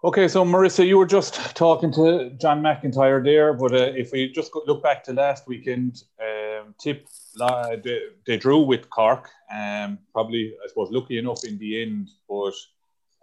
[0.03, 4.31] Okay, so Marisa, you were just talking to John McIntyre there, but uh, if we
[4.31, 7.07] just look back to last weekend, um, Tipp
[7.41, 12.11] uh, they, they, drew with Cork, um, probably I suppose lucky enough in the end,
[12.29, 12.53] but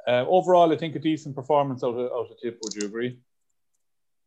[0.08, 2.58] uh, overall, I think a decent performance out of, out of Tipp.
[2.62, 3.18] Would you agree?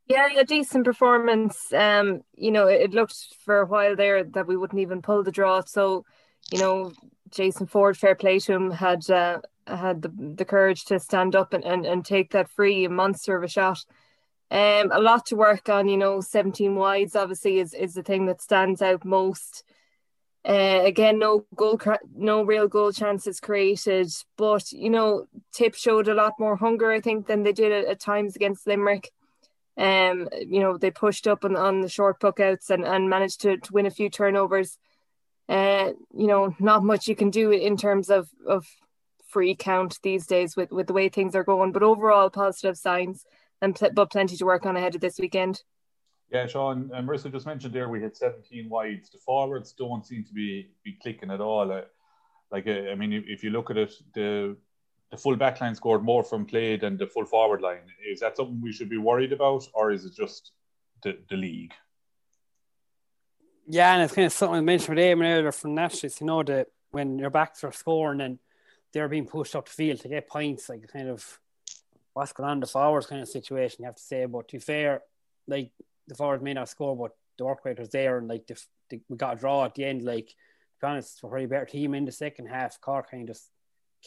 [0.07, 1.73] Yeah, a decent performance.
[1.73, 5.33] Um, you know, it looked for a while there that we wouldn't even pull the
[5.33, 5.61] draw.
[5.65, 6.05] So,
[6.51, 6.93] you know,
[7.29, 11.53] Jason Forde, fair play to him, had uh, had the, the courage to stand up
[11.53, 13.83] and, and, and take that free monster of a shot.
[14.49, 18.27] Um, a lot to work on, you know, 17 wides obviously is, is the thing
[18.27, 19.63] that stands out most.
[20.47, 21.77] Uh, again, no goal,
[22.15, 27.01] no real goal chances created, but you know, Tipp showed a lot more hunger, I
[27.01, 29.11] think, than they did at, at times against Limerick.
[29.77, 33.41] Um, you know, they pushed up on, on the short puck outs and, and managed
[33.41, 34.77] to, to win a few turnovers.
[35.49, 38.65] Uh, you know, not much you can do in terms of, of
[39.27, 41.71] free count these days with, with the way things are going.
[41.71, 43.25] But overall, positive signs,
[43.61, 45.61] and pl- but plenty to work on ahead of this weekend.
[46.29, 49.09] Yeah, Sean, and Marisa just mentioned there we had 17 wides.
[49.09, 51.71] The forwards don't seem to be be clicking at all.
[51.71, 51.81] Uh,
[52.51, 54.57] like, uh, I mean, if, if, you look at it, the
[55.11, 57.87] the full back line scored more from play than the full forward line.
[58.05, 60.51] Is that something we should be worried about, or is it just
[61.03, 61.73] the, the league?
[63.67, 66.11] Yeah, and it's kind of something I mentioned with Eamonn earlier from Nashville.
[66.19, 68.39] You know that when your backs are scoring and
[68.93, 71.39] they're being pushed up the field to get points, like kind of
[72.13, 74.25] what's going on the forwards kind of situation, you have to say.
[74.25, 75.01] But to be fair,
[75.47, 75.71] like
[76.07, 78.59] the forwards may not score, but the work rate was there, and like the,
[78.89, 80.03] the, we got a draw at the end.
[80.03, 80.33] Like, to
[80.81, 82.79] be honest, we're a better team in the second half.
[82.81, 83.49] Cork kind of just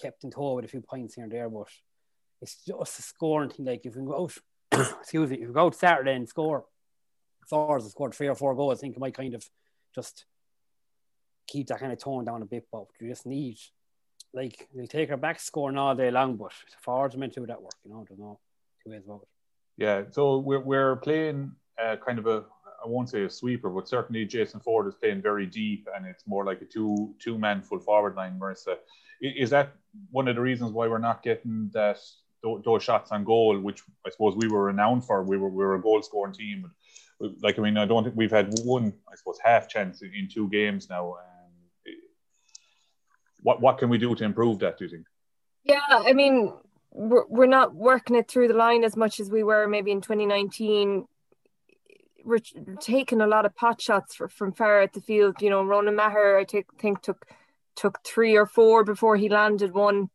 [0.00, 1.68] kept in tow with a few points here and there, but
[2.40, 3.66] it's just a scoring thing.
[3.66, 6.64] Like, if we go out, excuse me, if we go out Saturday and score,
[7.48, 9.44] forwards have scored three or four goals, I think it might kind of
[9.94, 10.24] just
[11.46, 13.58] keep that kind of tone down a bit, but you just need
[14.32, 17.62] like they'll take our back scoring all day long, but forwards meant to do that
[17.62, 18.38] work, you know, there's no
[18.82, 19.28] two ways about it.
[19.76, 21.52] Yeah, so we're we're playing
[21.82, 22.44] uh, kind of a
[22.84, 26.26] I won't say a sweeper, but certainly Jason Forde is playing very deep, and it's
[26.26, 28.38] more like a two two man full forward line.
[28.38, 28.76] Marisa,
[29.20, 29.72] is that
[30.10, 31.98] one of the reasons why we're not getting that
[32.42, 35.22] those shots on goal, which I suppose we were renowned for?
[35.22, 36.70] We were we were a goal scoring team.
[37.42, 40.48] Like I mean, I don't think we've had one I suppose half chance in two
[40.48, 41.16] games now
[43.42, 44.78] what what can we do to improve that?
[44.78, 45.06] Do you think?
[45.64, 46.52] Yeah, I mean,
[46.90, 50.00] we're, we're not working it through the line as much as we were maybe in
[50.00, 51.06] 2019.
[52.24, 52.38] We're
[52.80, 55.40] taking a lot of pot shots for, from far out the field.
[55.40, 57.26] You know, Ronan Maher, I take, think took
[57.76, 60.10] took three or four before he landed one.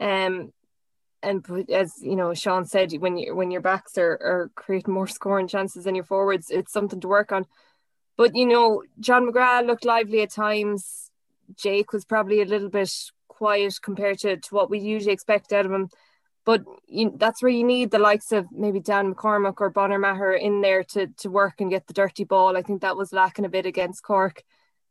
[0.00, 0.52] Um,
[1.22, 5.06] and as you know, Sean said, when you when your backs are, are creating more
[5.06, 7.46] scoring chances than your forwards, it's something to work on.
[8.16, 11.10] But you know, John McGrath looked lively at times.
[11.56, 12.92] Jake was probably a little bit
[13.28, 15.88] quiet compared to, to what we usually expect out of him.
[16.44, 20.32] But you, that's where you need the likes of maybe Dan McCormack or Bonner Maher
[20.32, 22.56] in there to, to work and get the dirty ball.
[22.56, 24.42] I think that was lacking a bit against Cork.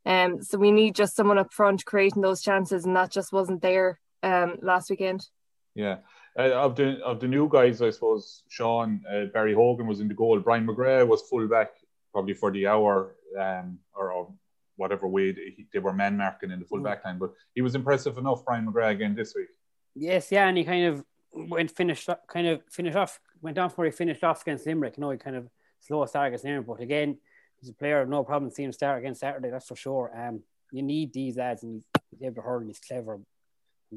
[0.06, 3.62] Um, so we need just someone up front creating those chances, and that just wasn't
[3.62, 5.28] there um, last weekend.
[5.76, 5.97] Yeah,
[6.38, 10.08] uh, of the of the new guys, I suppose Sean uh, Barry Hogan was in
[10.08, 10.39] the goal.
[10.39, 11.72] Brian McGrath was full back
[12.12, 14.34] probably for the hour um, or, or
[14.82, 16.84] whatever way they, they were man marking in the full mm.
[16.84, 17.20] back line.
[17.20, 19.48] But he was impressive enough, Brian McGrath, again this week.
[19.96, 23.86] Yes, yeah, and he kind of went finished kind of finished off, went on for
[23.86, 24.98] he finished off against Limerick.
[24.98, 25.48] You know, he kind of
[25.80, 27.18] slow start against Limerick, but again,
[27.60, 28.02] he's a player.
[28.02, 29.50] Of no problem seeing him start against Saturday.
[29.52, 30.12] That's for sure.
[30.16, 33.26] Um, you need these ads, and he's, he's able to hurl, and he's clever, and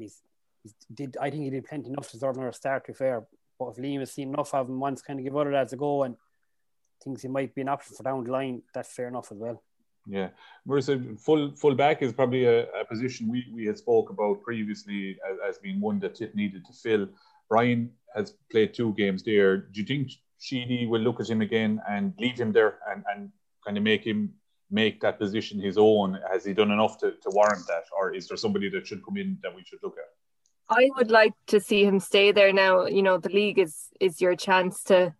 [0.03, 0.21] he's,
[0.63, 1.17] he's did.
[1.19, 2.85] I think he did plenty enough to deserve another start.
[2.85, 3.25] To be fair,
[3.57, 5.77] but if Liam has seen enough of him once, kind of give other lads a
[5.77, 6.15] go, and
[7.03, 9.63] thinks he might be an option for down the line, that's fair enough as well.
[10.07, 10.29] Yeah,
[10.67, 15.17] Marisa, full full back is probably a, a, position we, we had spoke about previously
[15.27, 17.07] as, as being one that Tipp needed to fill.
[17.49, 19.57] Brian has played two games there.
[19.57, 23.31] Do you think Sheedy will look at him again and leave him there and, and
[23.65, 24.33] kind of make him
[24.69, 26.19] make that position his own?
[26.31, 29.17] Has he done enough to, to warrant that, or is there somebody that should come
[29.17, 30.11] in that we should look at?
[30.69, 32.85] I would like to see him stay there now.
[32.85, 35.13] You know, the league is is your chance to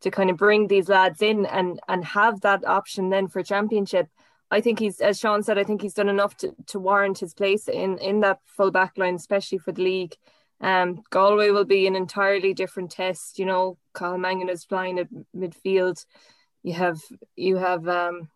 [0.00, 4.08] to kind of bring these lads in and and have that option then for championship.
[4.50, 7.34] I think he's, as Sean said, I think he's done enough to, to warrant his
[7.34, 10.14] place in, in that full back line, especially for the league.
[10.60, 13.38] Um, Galway will be an entirely different test.
[13.38, 16.04] You know, Carl Mangan is flying at midfield.
[16.62, 17.00] You have
[17.36, 18.28] you have um,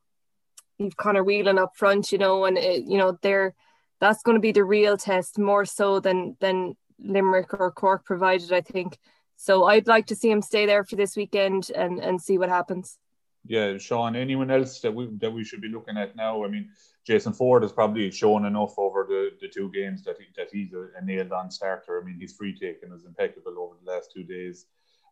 [0.79, 2.13] you've Conor Whelan up front.
[2.13, 3.55] You know, and it, you know they're
[4.01, 8.53] that's going to be the real test more so than than Limerick or Cork provided.
[8.53, 8.97] I think
[9.37, 9.65] so.
[9.65, 12.99] I'd like to see him stay there for this weekend and and see what happens
[13.47, 16.45] yeah, Sean, anyone else that we that we should be looking at now?
[16.45, 16.71] I mean,
[17.07, 20.73] Jason Forde has probably shown enough over the, the two games that he, that he's
[20.73, 22.01] a, a nailed on starter.
[22.01, 24.67] I mean, his free taking is impeccable over the last two days.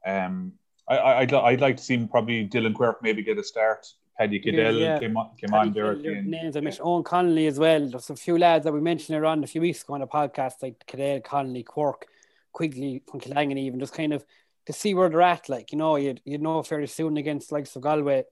[0.07, 0.53] Um,
[0.89, 3.87] I, I I'd, I'd like to see him probably Dillon Quirke maybe get a start.
[4.19, 4.99] Paddy Cadell yeah, yeah.
[4.99, 6.21] came on, came on there at the.
[6.23, 7.87] Names I mentioned, Owen Connolly as well.
[7.87, 10.63] There's a few lads that we mentioned around a few weeks ago on a podcast,
[10.63, 12.07] like Cadell, Connolly, Quirk.
[12.53, 14.25] Quigley from Kiladangan, even just kind of
[14.67, 15.49] to see where they're at.
[15.49, 18.25] Like, you know, you'd, you'd know fairly soon against like so Galway.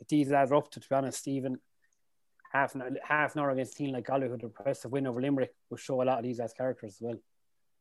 [0.00, 1.58] If these lads are up to, to be honest, even
[2.52, 5.06] half an, half an hour against a team like Galway, who had a impressive win
[5.06, 7.16] over Limerick, will show a lot of these as characters as well.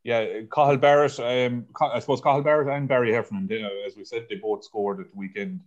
[0.04, 4.26] Yeah, Cathal Barrett, um, I suppose Cathal Barrett and Barry Heffernan, they, as we said,
[4.30, 5.62] they both scored at the weekend.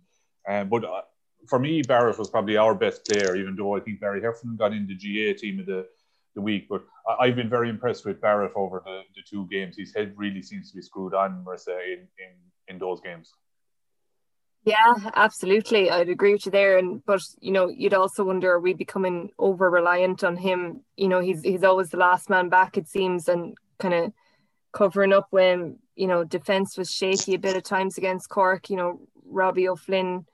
[0.47, 1.01] Uh, but uh,
[1.47, 4.73] for me, Barrett was probably our best player, even though I think Barry Heffernan got
[4.73, 5.87] in the GA team of the,
[6.35, 6.67] the week.
[6.69, 6.83] But
[7.19, 9.77] I, have been very impressed with Barrett over the, the two games.
[9.77, 12.33] His head really seems to be screwed on, Marisa, in, in,
[12.67, 13.33] in those games.
[14.65, 15.91] Yeah, absolutely.
[15.91, 16.79] I'd agree with you there.
[16.79, 20.81] And but you know, you'd also wonder are we becoming over reliant on him?
[20.97, 24.13] You know, he's he's always the last man back, it seems, and kind of
[24.73, 28.71] covering up when, you know, defence was shaky a bit of times against Cork.
[28.71, 30.25] You know, Robbie O'Flynn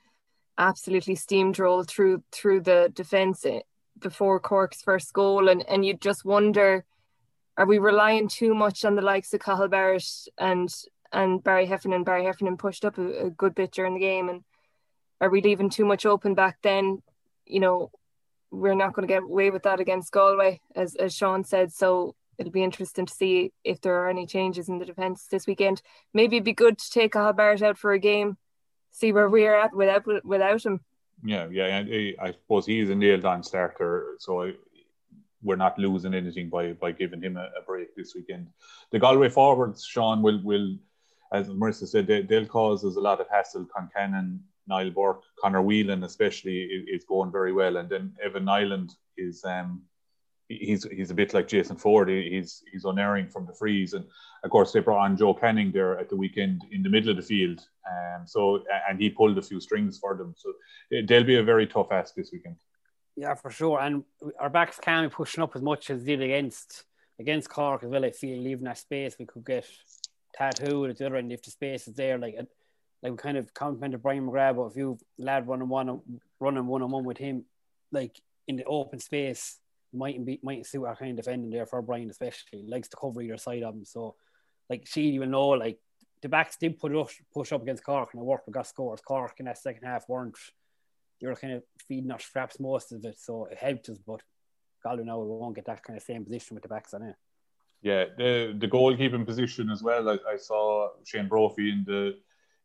[0.58, 3.60] absolutely steamrolled through through the defence eh,
[4.02, 5.50] before Cork's first goal.
[5.50, 6.86] And and you'd just wonder
[7.58, 10.74] are we relying too much on the likes of Cathal Barrett and
[11.12, 12.04] and Barry Heffernan.
[12.04, 14.30] Barry Heffernan pushed up a, a, good bit during the game.
[14.30, 14.44] And
[15.20, 17.02] are we leaving too much open back then?
[17.46, 17.92] You know,
[18.50, 21.72] we're not going to get away with that against Galway, as, as Sean said.
[21.74, 25.48] So it'll be interesting to see if there are any changes in the defence this
[25.48, 25.82] weekend.
[26.14, 28.38] Maybe it'd be good to take Al Barrett out for a game,
[28.92, 30.82] see where we're at without without him.
[31.24, 31.84] Yeah, yeah,
[32.22, 34.52] I suppose he's a nailed on starter, so
[35.44, 38.48] we're not losing anything by by giving him a, a break this weekend.
[38.92, 40.78] The Galway forwards, Sean, will will
[41.32, 43.66] as Marisa said, they, will cause us a lot of hassle.
[43.66, 47.78] Concannon, Niall Burke, Conor Whelan, especially, is, going very well.
[47.78, 49.82] And then Evan Niland is um,
[50.60, 52.10] he's he's a bit like Jason Forde.
[52.10, 54.06] He's he's unerring from the frees, and
[54.44, 57.18] of course they brought on Joe Canning there at the weekend in the middle of
[57.18, 57.60] the field.
[57.90, 60.34] Um, so and he pulled a few strings for them.
[60.38, 60.54] So
[61.08, 62.58] they'll be a very tough ask this weekend.
[63.16, 63.80] Yeah, for sure.
[63.80, 64.04] And
[64.40, 66.86] our backs can't be pushing up as much as they did against
[67.20, 68.06] against Cork as well.
[68.06, 69.66] I feel leaving that space we could get
[70.34, 72.18] tattoo at the other end if the space is there.
[72.18, 72.36] Like,
[73.04, 76.02] like we kind of complimented Brian McGrath, but if you lad one on one,
[76.40, 77.46] running one on one with him,
[77.92, 79.58] like in the open space,
[79.94, 82.98] might be might suit our kind of defending there for Brian, especially he likes to
[82.98, 83.86] cover either side of him.
[83.86, 84.16] So,
[84.70, 85.80] like, she will know like
[86.22, 88.48] the backs did put push, push up against Cork and it worked.
[88.48, 89.02] We got scores.
[89.02, 90.38] Cork in that second half weren't
[91.20, 93.98] they were kind of feeding our straps most of it, so it helped us.
[94.00, 94.22] But
[94.84, 97.16] Galway now we won't get that kind of same position with the backs on it.
[97.82, 100.10] Yeah, the the goalkeeping position as well.
[100.10, 102.18] I, I saw Shane Brophy in the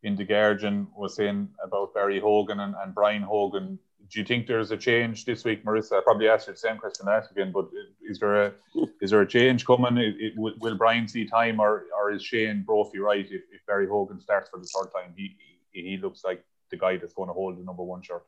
[0.03, 3.79] in the Guardian was saying about Barry Hogan and, and Brian Hogan.
[4.09, 5.93] Do you think there's a change this week, Marisa?
[5.93, 7.67] I probably asked you the same question last again, but
[8.01, 8.53] is there a
[9.01, 9.97] is there a change coming?
[9.97, 13.25] It, it, will Brian see time, or or is Shane Brophy right?
[13.25, 15.35] If, if Barry Hogan starts for the third time, he,
[15.71, 18.23] he he looks like the guy that's going to hold the number one shirt.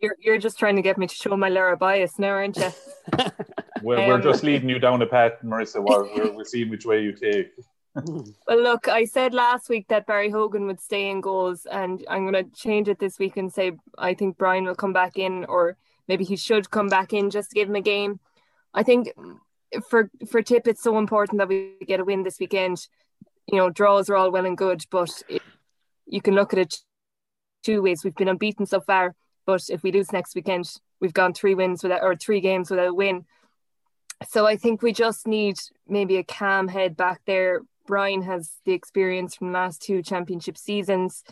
[0.00, 2.70] You're you're just trying to get me to show my Lorrha bias now, aren't you?
[3.82, 5.84] we're, um, we're just leading you down the path, Marisa.
[5.84, 7.52] We're, we're seeing which way you take.
[8.46, 12.30] well, look, I said last week that Barry Hogan would stay in goals, and I'm
[12.30, 15.44] going to change it this week and say I think Brian will come back in,
[15.46, 15.76] or
[16.06, 18.20] maybe he should come back in just to give him a game.
[18.72, 19.12] I think
[19.88, 22.86] for for Tipp, it's so important that we get a win this weekend.
[23.46, 25.42] You know, draws are all well and good, but it,
[26.06, 26.76] you can look at it
[27.62, 28.04] two ways.
[28.04, 29.14] We've been unbeaten so far,
[29.46, 32.88] But if we lose next weekend, we've gone three wins without or three games without
[32.88, 33.26] a win.
[34.28, 35.56] So I think we just need
[35.88, 37.62] maybe a calm head back there.
[37.90, 41.22] Brian has the experience from the last two championship seasons.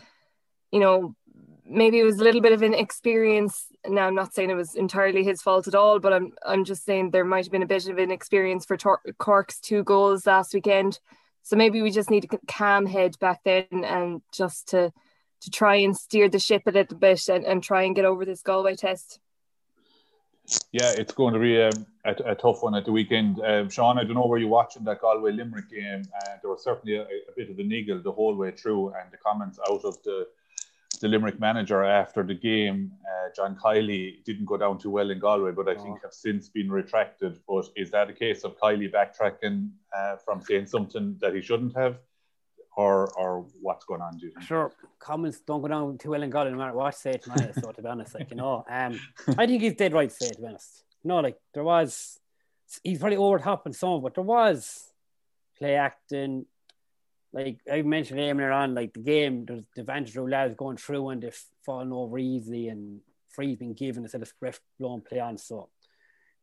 [0.71, 1.15] You know,
[1.65, 3.65] maybe it was a little bit of an experience.
[3.87, 6.83] Now I'm not saying it was entirely his fault at all, but I'm I'm just
[6.85, 10.27] saying there might have been a bit of an experience for Tor- Cork's two goals
[10.27, 10.99] last weekend.
[11.43, 14.91] So maybe we just need a calm head back then and just to
[15.41, 18.25] to try and steer the ship a little bit and, and try and get over
[18.25, 19.19] this Galway test.
[20.71, 23.39] Yeah, it's going to be um, a, a, tough one at the weekend.
[23.43, 26.03] Um, Sean, I don't know where you're watching that Galway Limerick game.
[26.15, 29.11] Uh, there was certainly a, a, bit of a niggle the whole way through, and
[29.11, 30.27] the comments out of the
[31.01, 35.19] the Limerick manager after the game, uh, John Kiely, didn't go down too well in
[35.19, 35.83] Galway, but I oh.
[35.83, 37.39] think have since been retracted.
[37.47, 41.75] But is that a case of Kiely backtracking uh, from saying something that he shouldn't
[41.77, 41.99] have?
[42.79, 44.45] Or, or what's going on, do you think?
[44.45, 47.51] Sure, comments don't go down too well in Galway, no matter what say it man.
[47.53, 48.97] so to be honest, like you know, um,
[49.37, 50.83] I think he's dead right to say it, to be honest.
[51.03, 52.19] You know, like there was,
[52.81, 54.85] he's probably over top in some, but there was
[55.57, 56.45] play acting,
[57.33, 61.09] like I mentioned earlier on, like the game, there's the advantage of lads going through
[61.09, 65.37] and they've fallen over easily and free's been given instead of ref blowing play on.
[65.37, 65.69] So,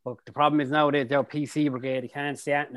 [0.04, 2.68] but the problem is nowadays their PC brigade, they can't say it.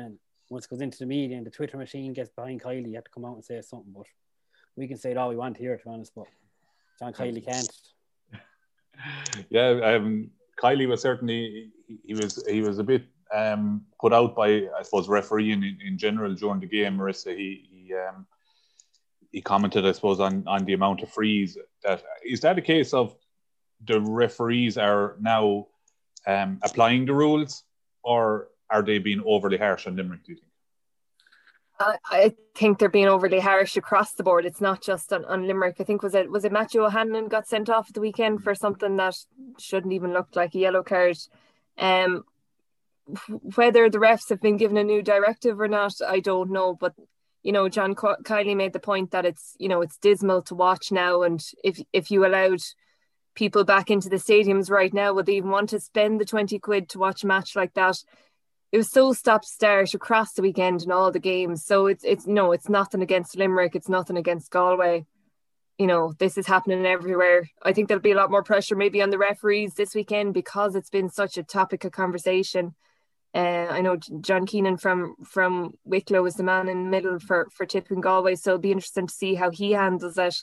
[0.50, 3.04] Once it goes into the media and the Twitter machine gets behind Kiely, you have
[3.04, 3.92] to come out and say something.
[3.96, 4.06] But
[4.76, 6.26] we can say it all we want here, to be honest, but
[6.98, 7.70] John Kiely can't.
[9.48, 10.30] Yeah, um,
[10.62, 11.70] Kiely was certainly
[12.04, 13.04] he was he was a bit
[13.34, 16.98] um, put out by I suppose refereeing in, in general during the game.
[16.98, 18.26] Marisa, he he um,
[19.32, 21.56] he commented, I suppose, on on the amount of frees.
[21.82, 23.16] That is that a case of
[23.86, 25.68] the referees are now
[26.26, 27.62] um, applying the rules,
[28.02, 30.24] or are they being overly harsh on Limerick?
[30.24, 30.50] Do you think?
[31.80, 34.44] I think they're being overly harsh across the board.
[34.44, 35.76] It's not just on, on Limerick.
[35.80, 38.54] I think was it was it Matthew O'Hanlon got sent off at the weekend for
[38.54, 39.16] something that
[39.58, 41.16] shouldn't even look like a yellow card.
[41.78, 42.24] Um,
[43.54, 46.74] whether the refs have been given a new directive or not, I don't know.
[46.74, 46.94] But
[47.42, 50.92] you know, John Kiely made the point that it's you know it's dismal to watch
[50.92, 52.60] now, and if if you allowed
[53.34, 56.58] people back into the stadiums right now, would they even want to spend the twenty
[56.58, 57.96] quid to watch a match like that?
[58.72, 61.64] It was so stop start across the weekend in all the games.
[61.64, 65.06] So it's it's no, it's nothing against Limerick, it's nothing against Galway.
[65.78, 67.48] You know, this is happening everywhere.
[67.62, 70.74] I think there'll be a lot more pressure maybe on the referees this weekend because
[70.74, 72.74] it's been such a topic of conversation
[73.32, 77.64] uh, I know John Keenan from from Wicklow is the man in middle for for
[77.64, 80.34] Tipp and Galway, so it'll be interesting to see how he handles it.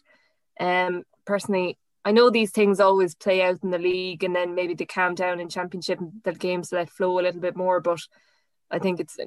[0.60, 1.78] Um, personally,
[2.08, 5.14] I know these things always play out in the league, and then maybe they calm
[5.14, 7.82] down in championship and the games let flow a little bit more.
[7.82, 8.00] But
[8.72, 9.18] I think it's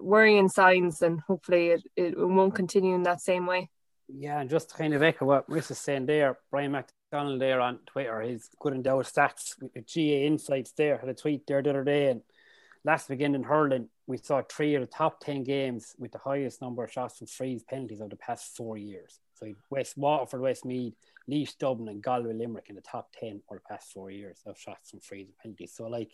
[0.00, 3.68] worrying signs, and hopefully it, it won't continue in that same way.
[4.08, 7.60] Yeah, and just to kind of echo what Chris is saying there, Brian McDonald there
[7.60, 11.60] on Twitter, he's good in our stats with GA Insights there, had a tweet there
[11.60, 12.22] the other day, and
[12.84, 16.62] last weekend in hurling, we saw three of the top 10 games with the highest
[16.62, 19.20] number of shots from frees penalties over the past four years.
[19.34, 20.94] So West Waterford, Westmeath,
[21.30, 24.58] Laois, Dublin, and Galway Limerick in the top 10 over the past four years of
[24.58, 25.72] shots from frees and penalties.
[25.74, 26.10] So, like,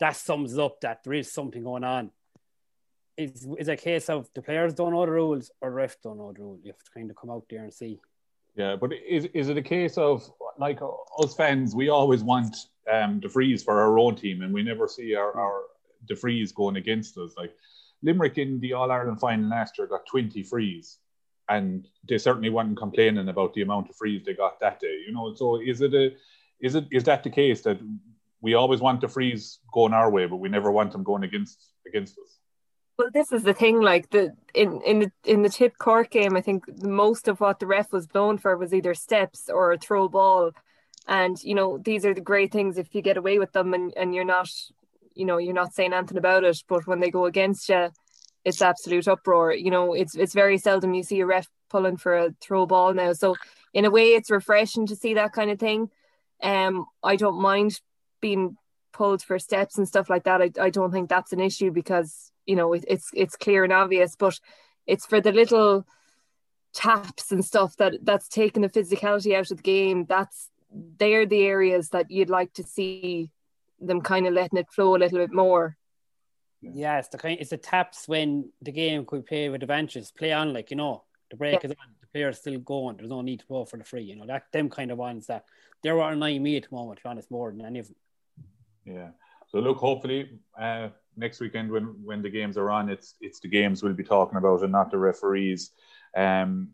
[0.00, 2.10] that sums up that there is something going on.
[3.16, 6.32] It's, it's a case of the players don't know the rules or refs don't know
[6.32, 6.60] the rules.
[6.64, 8.00] You have to kind of come out there and see.
[8.54, 10.80] Yeah, but is, is it a case of like
[11.18, 12.56] us fans, we always want
[12.90, 15.62] um, the frees for our own team and we never see our, our
[16.08, 17.32] the frees going against us.
[17.36, 17.54] Like
[18.02, 20.98] Limerick in the All Ireland final last year got 20 frees,
[21.56, 25.02] and they certainly weren't complaining about the amount of frees they got that day.
[25.06, 26.14] You know, so is it a
[26.60, 27.78] is it is that the case that
[28.40, 31.72] we always want the frees going our way, but we never want them going against
[31.86, 32.38] against us?
[32.98, 33.80] Well, this is the thing.
[33.80, 37.58] Like the in in the in the Tipp Cork game, I think most of what
[37.58, 40.52] the ref was blown for was either steps or a throw ball.
[41.08, 43.92] And you know, these are the great things if you get away with them and,
[43.96, 44.50] and you're not
[45.14, 47.90] you know you're not saying anything about it but when they go against you
[48.44, 49.52] it's absolute uproar.
[49.52, 52.94] You know it's it's very seldom you see a ref pulling for a throw ball
[52.94, 53.12] now.
[53.12, 53.36] So
[53.72, 55.90] in a way it's refreshing to see that kind of thing.
[56.42, 57.80] Um i don't mind
[58.20, 58.56] being
[58.92, 60.42] pulled for steps and stuff like that.
[60.42, 63.72] I, I don't think that's an issue because you know it, it's it's clear and
[63.72, 64.38] obvious but
[64.86, 65.86] it's for the little
[66.72, 70.06] taps and stuff that that's taking the physicality out of the game.
[70.08, 73.30] That's they're the areas that you'd like to see
[73.80, 75.76] them kind of letting it flow a little bit more.
[76.62, 80.32] Yeah, it's the kind it's the taps when the game could play with advantages, play
[80.32, 81.70] on like you know, the break yeah.
[81.70, 84.16] is on, the player's still going, there's no need to go for the free, you
[84.16, 85.44] know, that them kind of ones that
[85.82, 87.96] they're what annoying me at the moment, to be honest, more than any of them.
[88.84, 89.08] Yeah.
[89.48, 93.48] So look, hopefully uh, next weekend when when the games are on, it's it's the
[93.48, 95.72] games we'll be talking about and not the referees.
[96.16, 96.68] Um,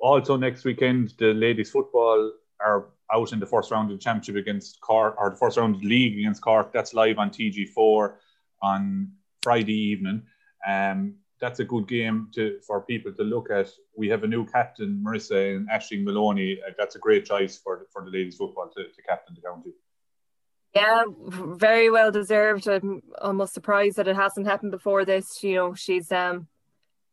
[0.00, 4.36] also next weekend, the ladies football are out in the first round of the championship
[4.36, 6.72] against Cork, or the first round of the league against Cork.
[6.72, 8.14] That's live on TG4
[8.62, 9.12] on
[9.42, 10.22] Friday evening.
[10.66, 13.70] Um, that's a good game to for people to look at.
[13.96, 16.60] We have a new captain, Marisa and Aishling Moloney.
[16.66, 19.72] Uh, that's a great choice for for the ladies football to, to captain the county.
[20.74, 22.68] Yeah, very well deserved.
[22.68, 25.42] I'm almost surprised that it hasn't happened before this.
[25.42, 26.46] You know, she's um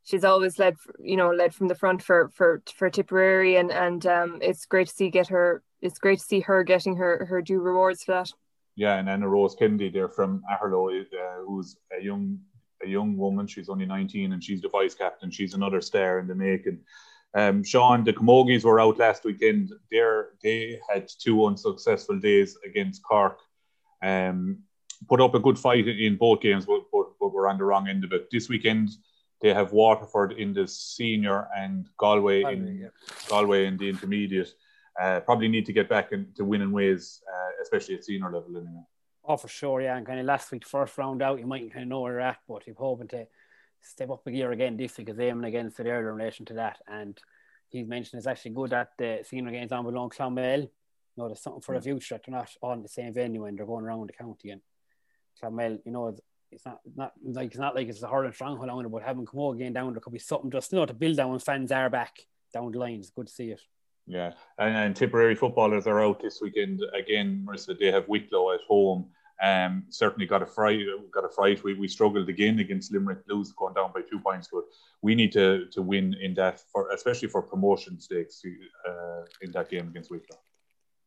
[0.04, 4.06] she's always led you know led from the front for for for Tipperary and and
[4.06, 7.42] um it's great to see get her it's great to see her getting her her
[7.42, 8.32] due rewards for that.
[8.78, 12.40] Yeah, and then Rose Kennedy there from Aherlow, uh, who's a young
[12.84, 13.48] a young woman.
[13.48, 15.32] She's only 19 and she's the vice captain.
[15.32, 16.80] She's another star in the making.
[17.34, 19.72] Um, Sean, the Camogies were out last weekend.
[19.92, 23.40] They're, they had two unsuccessful days against Cork.
[24.04, 24.60] Um,
[25.10, 27.88] put up a good fight in both games, but, but, but were on the wrong
[27.88, 28.28] end of it.
[28.32, 28.90] This weekend,
[29.42, 32.88] they have Waterford in the senior and Galway in yeah.
[33.28, 34.54] Galway in the intermediate.
[35.00, 38.82] Uh, probably need to get back into winning ways, uh, especially at senior level anyway.
[39.24, 39.98] Oh, for sure, yeah.
[39.98, 42.22] And kind of last week, first round out, you might kind of know where you're
[42.22, 43.28] at, but you're hoping to
[43.82, 46.54] step up a gear again this week, because aiming against the earlier in relation to
[46.54, 46.80] that.
[46.88, 47.18] And
[47.70, 50.62] he's mentioned it's actually good at the senior games on below Clonmel.
[50.62, 50.70] You
[51.18, 53.66] know, there's something for the future that they're not on the same venue and they're
[53.66, 54.52] going around the county.
[54.52, 54.62] And
[55.40, 56.16] Clonmel, you know,
[56.52, 59.26] it's not not like it's not like it's a hurling stronghold on it, but having
[59.26, 61.72] come again down, there could be something just you know to build on when fans
[61.72, 62.16] are back
[62.54, 63.00] down the line.
[63.00, 63.62] It's good to see it.
[64.08, 67.46] Yeah, and, and Tipperary footballers are out this weekend again.
[67.46, 69.10] Marisa, they have Wicklow at home.
[69.44, 70.80] Um, certainly got a fright.
[71.12, 71.64] Got a fright.
[71.64, 74.48] We, we struggled again against Limerick Blues, going down by two points.
[74.52, 74.64] But
[75.02, 78.42] we need to to win in that, for especially for promotion stakes
[78.88, 80.38] uh, in that game against Wicklow.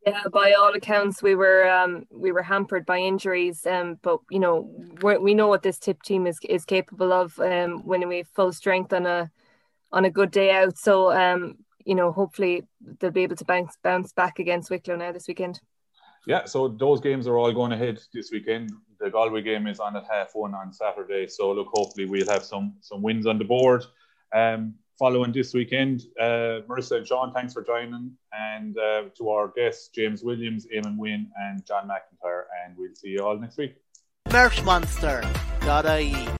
[0.07, 3.67] Yeah, by all accounts, we were um, we were hampered by injuries.
[3.67, 4.71] Um, but you know,
[5.03, 8.93] we know what this Tipp team is is capable of um, when we full strength
[8.93, 9.31] on a
[9.91, 10.79] on a good day out.
[10.79, 12.67] So um, you know, hopefully
[12.99, 15.61] they'll be able to bounce bounce back against Wicklow now this weekend.
[16.27, 18.73] Yeah, so those games are all going ahead this weekend.
[18.99, 21.27] The Galway game is on at half one on Saturday.
[21.27, 23.85] So look, hopefully we'll have some some wins on the board.
[24.35, 29.49] Um, following this weekend, uh, Marisa and Sean, thanks for joining, and uh, to our
[29.49, 33.77] guests James Williams, Eamonn Wynne, and John McIntyre, and we'll see you all next week.
[34.29, 36.40] Merchmonster.ie